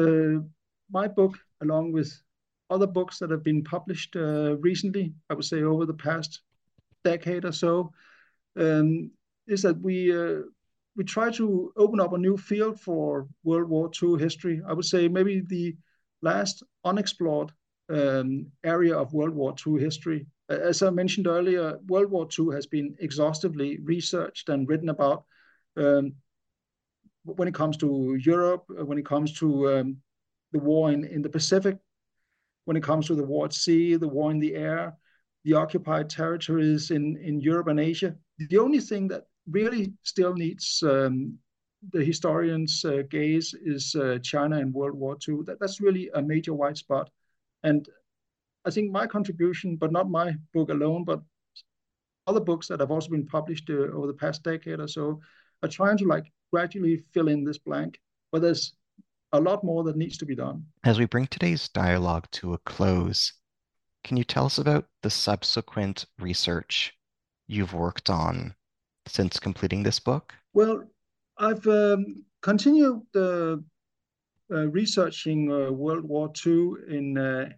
[0.91, 2.21] my book, along with
[2.69, 6.41] other books that have been published uh, recently, I would say over the past
[7.03, 7.91] decade or so,
[8.57, 9.11] um,
[9.47, 10.41] is that we uh,
[10.95, 14.61] we try to open up a new field for World War II history.
[14.67, 15.75] I would say maybe the
[16.21, 17.51] last unexplored
[17.89, 20.25] um, area of World War II history.
[20.51, 25.25] As I mentioned earlier, World War II has been exhaustively researched and written about
[25.77, 26.13] um,
[27.23, 29.97] when it comes to Europe, when it comes to um,
[30.51, 31.77] the war in, in the Pacific,
[32.65, 34.97] when it comes to the war at sea, the war in the air,
[35.43, 38.15] the occupied territories in, in Europe and Asia.
[38.37, 41.37] The only thing that really still needs um,
[41.91, 45.39] the historian's uh, gaze is uh, China in World War II.
[45.45, 47.09] That, that's really a major white spot.
[47.63, 47.87] And
[48.65, 51.21] I think my contribution, but not my book alone, but
[52.27, 55.19] other books that have also been published uh, over the past decade or so,
[55.63, 57.99] are trying to like gradually fill in this blank.
[58.31, 58.73] But there's
[59.33, 60.65] a lot more that needs to be done.
[60.83, 63.33] As we bring today's dialogue to a close,
[64.03, 66.93] can you tell us about the subsequent research
[67.47, 68.53] you've worked on
[69.07, 70.33] since completing this book?
[70.53, 70.83] Well,
[71.37, 73.57] I've um, continued uh,
[74.51, 77.49] uh, researching uh, World War II in, uh,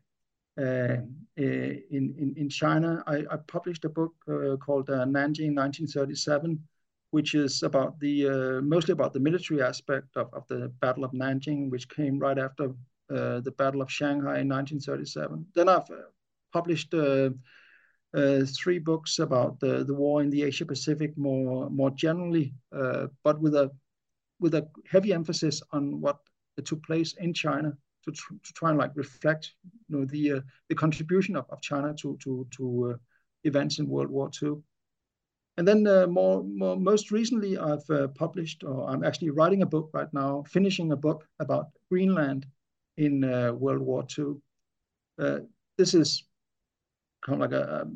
[0.60, 0.98] Uh,
[1.40, 3.04] uh, in, in, in China.
[3.08, 6.60] I, I published a book uh, called uh, Nanjing 1937,
[7.10, 11.72] which is about the mostly about the military aspect of, of the Battle of Nanjing,
[11.72, 12.70] which came right after
[13.10, 15.44] the Battle of Shanghai in 1937.
[15.56, 15.90] Then I've
[16.52, 17.32] published uh,
[18.46, 23.42] three books about the, the war in the Asia Pacific more more generally, uh, but
[23.42, 23.72] with a
[24.40, 26.20] with a heavy emphasis on what
[26.64, 29.54] took place in China to, tr- to try and like reflect
[29.88, 32.98] you know the uh, the contribution of, of China to to to uh,
[33.44, 34.62] events in World War II.
[35.58, 39.68] And then uh, more, more most recently, I've uh, published, or I'm actually writing a
[39.68, 42.48] book right now, finishing a book about Greenland
[42.98, 43.22] in
[43.60, 44.36] World War II.
[45.78, 46.24] this is
[47.24, 47.88] kind of like a, a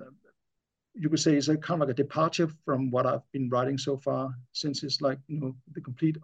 [0.97, 3.77] you could say it's a kind of like a departure from what I've been writing
[3.77, 6.17] so far, since it's like you know the complete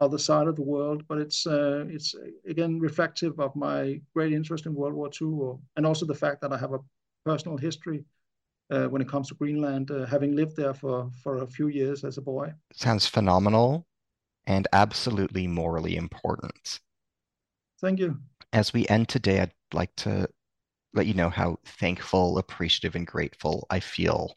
[0.00, 1.02] other side of the world.
[1.08, 2.14] But it's uh, it's
[2.46, 6.40] again reflective of my great interest in World War II, or, and also the fact
[6.42, 6.80] that I have a
[7.24, 8.04] personal history
[8.70, 12.04] uh, when it comes to Greenland, uh, having lived there for for a few years
[12.04, 12.52] as a boy.
[12.72, 13.86] Sounds phenomenal,
[14.46, 16.80] and absolutely morally important.
[17.80, 18.18] Thank you.
[18.52, 20.28] As we end today, I'd like to
[20.94, 24.36] let you know how thankful, appreciative, and grateful I feel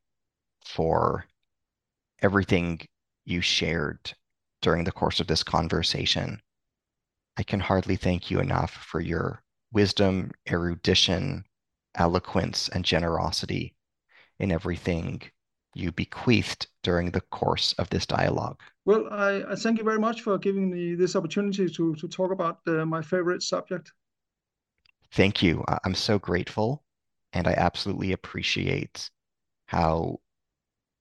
[0.66, 1.26] for
[2.22, 2.82] everything
[3.26, 4.14] you shared
[4.62, 6.42] during the course of this conversation.
[7.38, 11.46] I can hardly thank you enough for your wisdom, erudition,
[11.96, 13.76] eloquence, and generosity
[14.40, 15.22] in everything
[15.74, 18.60] you bequeathed during the course of this dialogue.
[18.86, 22.32] Well, I, I thank you very much for giving me this opportunity to, to talk
[22.32, 23.92] about uh, my favorite subject
[25.12, 25.64] thank you.
[25.84, 26.84] I'm so grateful,
[27.34, 29.10] and I absolutely appreciate
[29.66, 30.20] how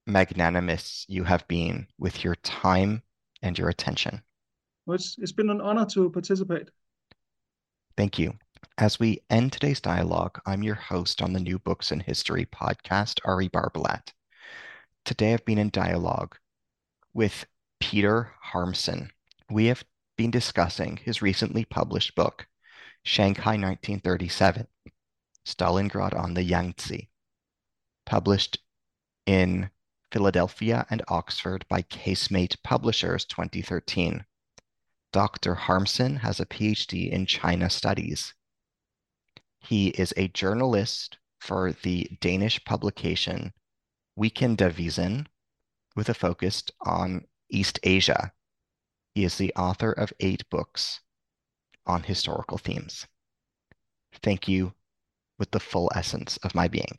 [0.06, 3.02] magnanimous you have been with your time
[3.42, 4.22] and your attention.
[4.86, 6.68] Well, it's, it's been an honor to participate.
[7.96, 8.34] Thank you.
[8.78, 13.20] As we end today's dialogue, I'm your host on the New Books in History podcast,
[13.24, 14.12] Ari Barbalat.
[15.04, 16.36] Today I've been in dialogue
[17.14, 17.46] with
[17.78, 19.10] Peter Harmsen.
[19.50, 19.84] We have
[20.16, 22.46] been discussing his recently published book,
[23.02, 24.66] Shanghai 1937,
[25.46, 27.08] Stalingrad on the Yangtze,
[28.06, 28.58] published
[29.26, 29.70] in
[30.10, 34.24] Philadelphia and Oxford by Casemate Publishers 2013.
[35.12, 35.54] Dr.
[35.54, 38.34] Harmsen has a PhD in China Studies.
[39.58, 43.52] He is a journalist for the Danish publication
[44.18, 45.26] Weekendavisen
[45.96, 48.32] with a focus on East Asia.
[49.14, 51.00] He is the author of eight books
[51.86, 53.06] on historical themes.
[54.22, 54.74] Thank you
[55.38, 56.98] with the full essence of my being.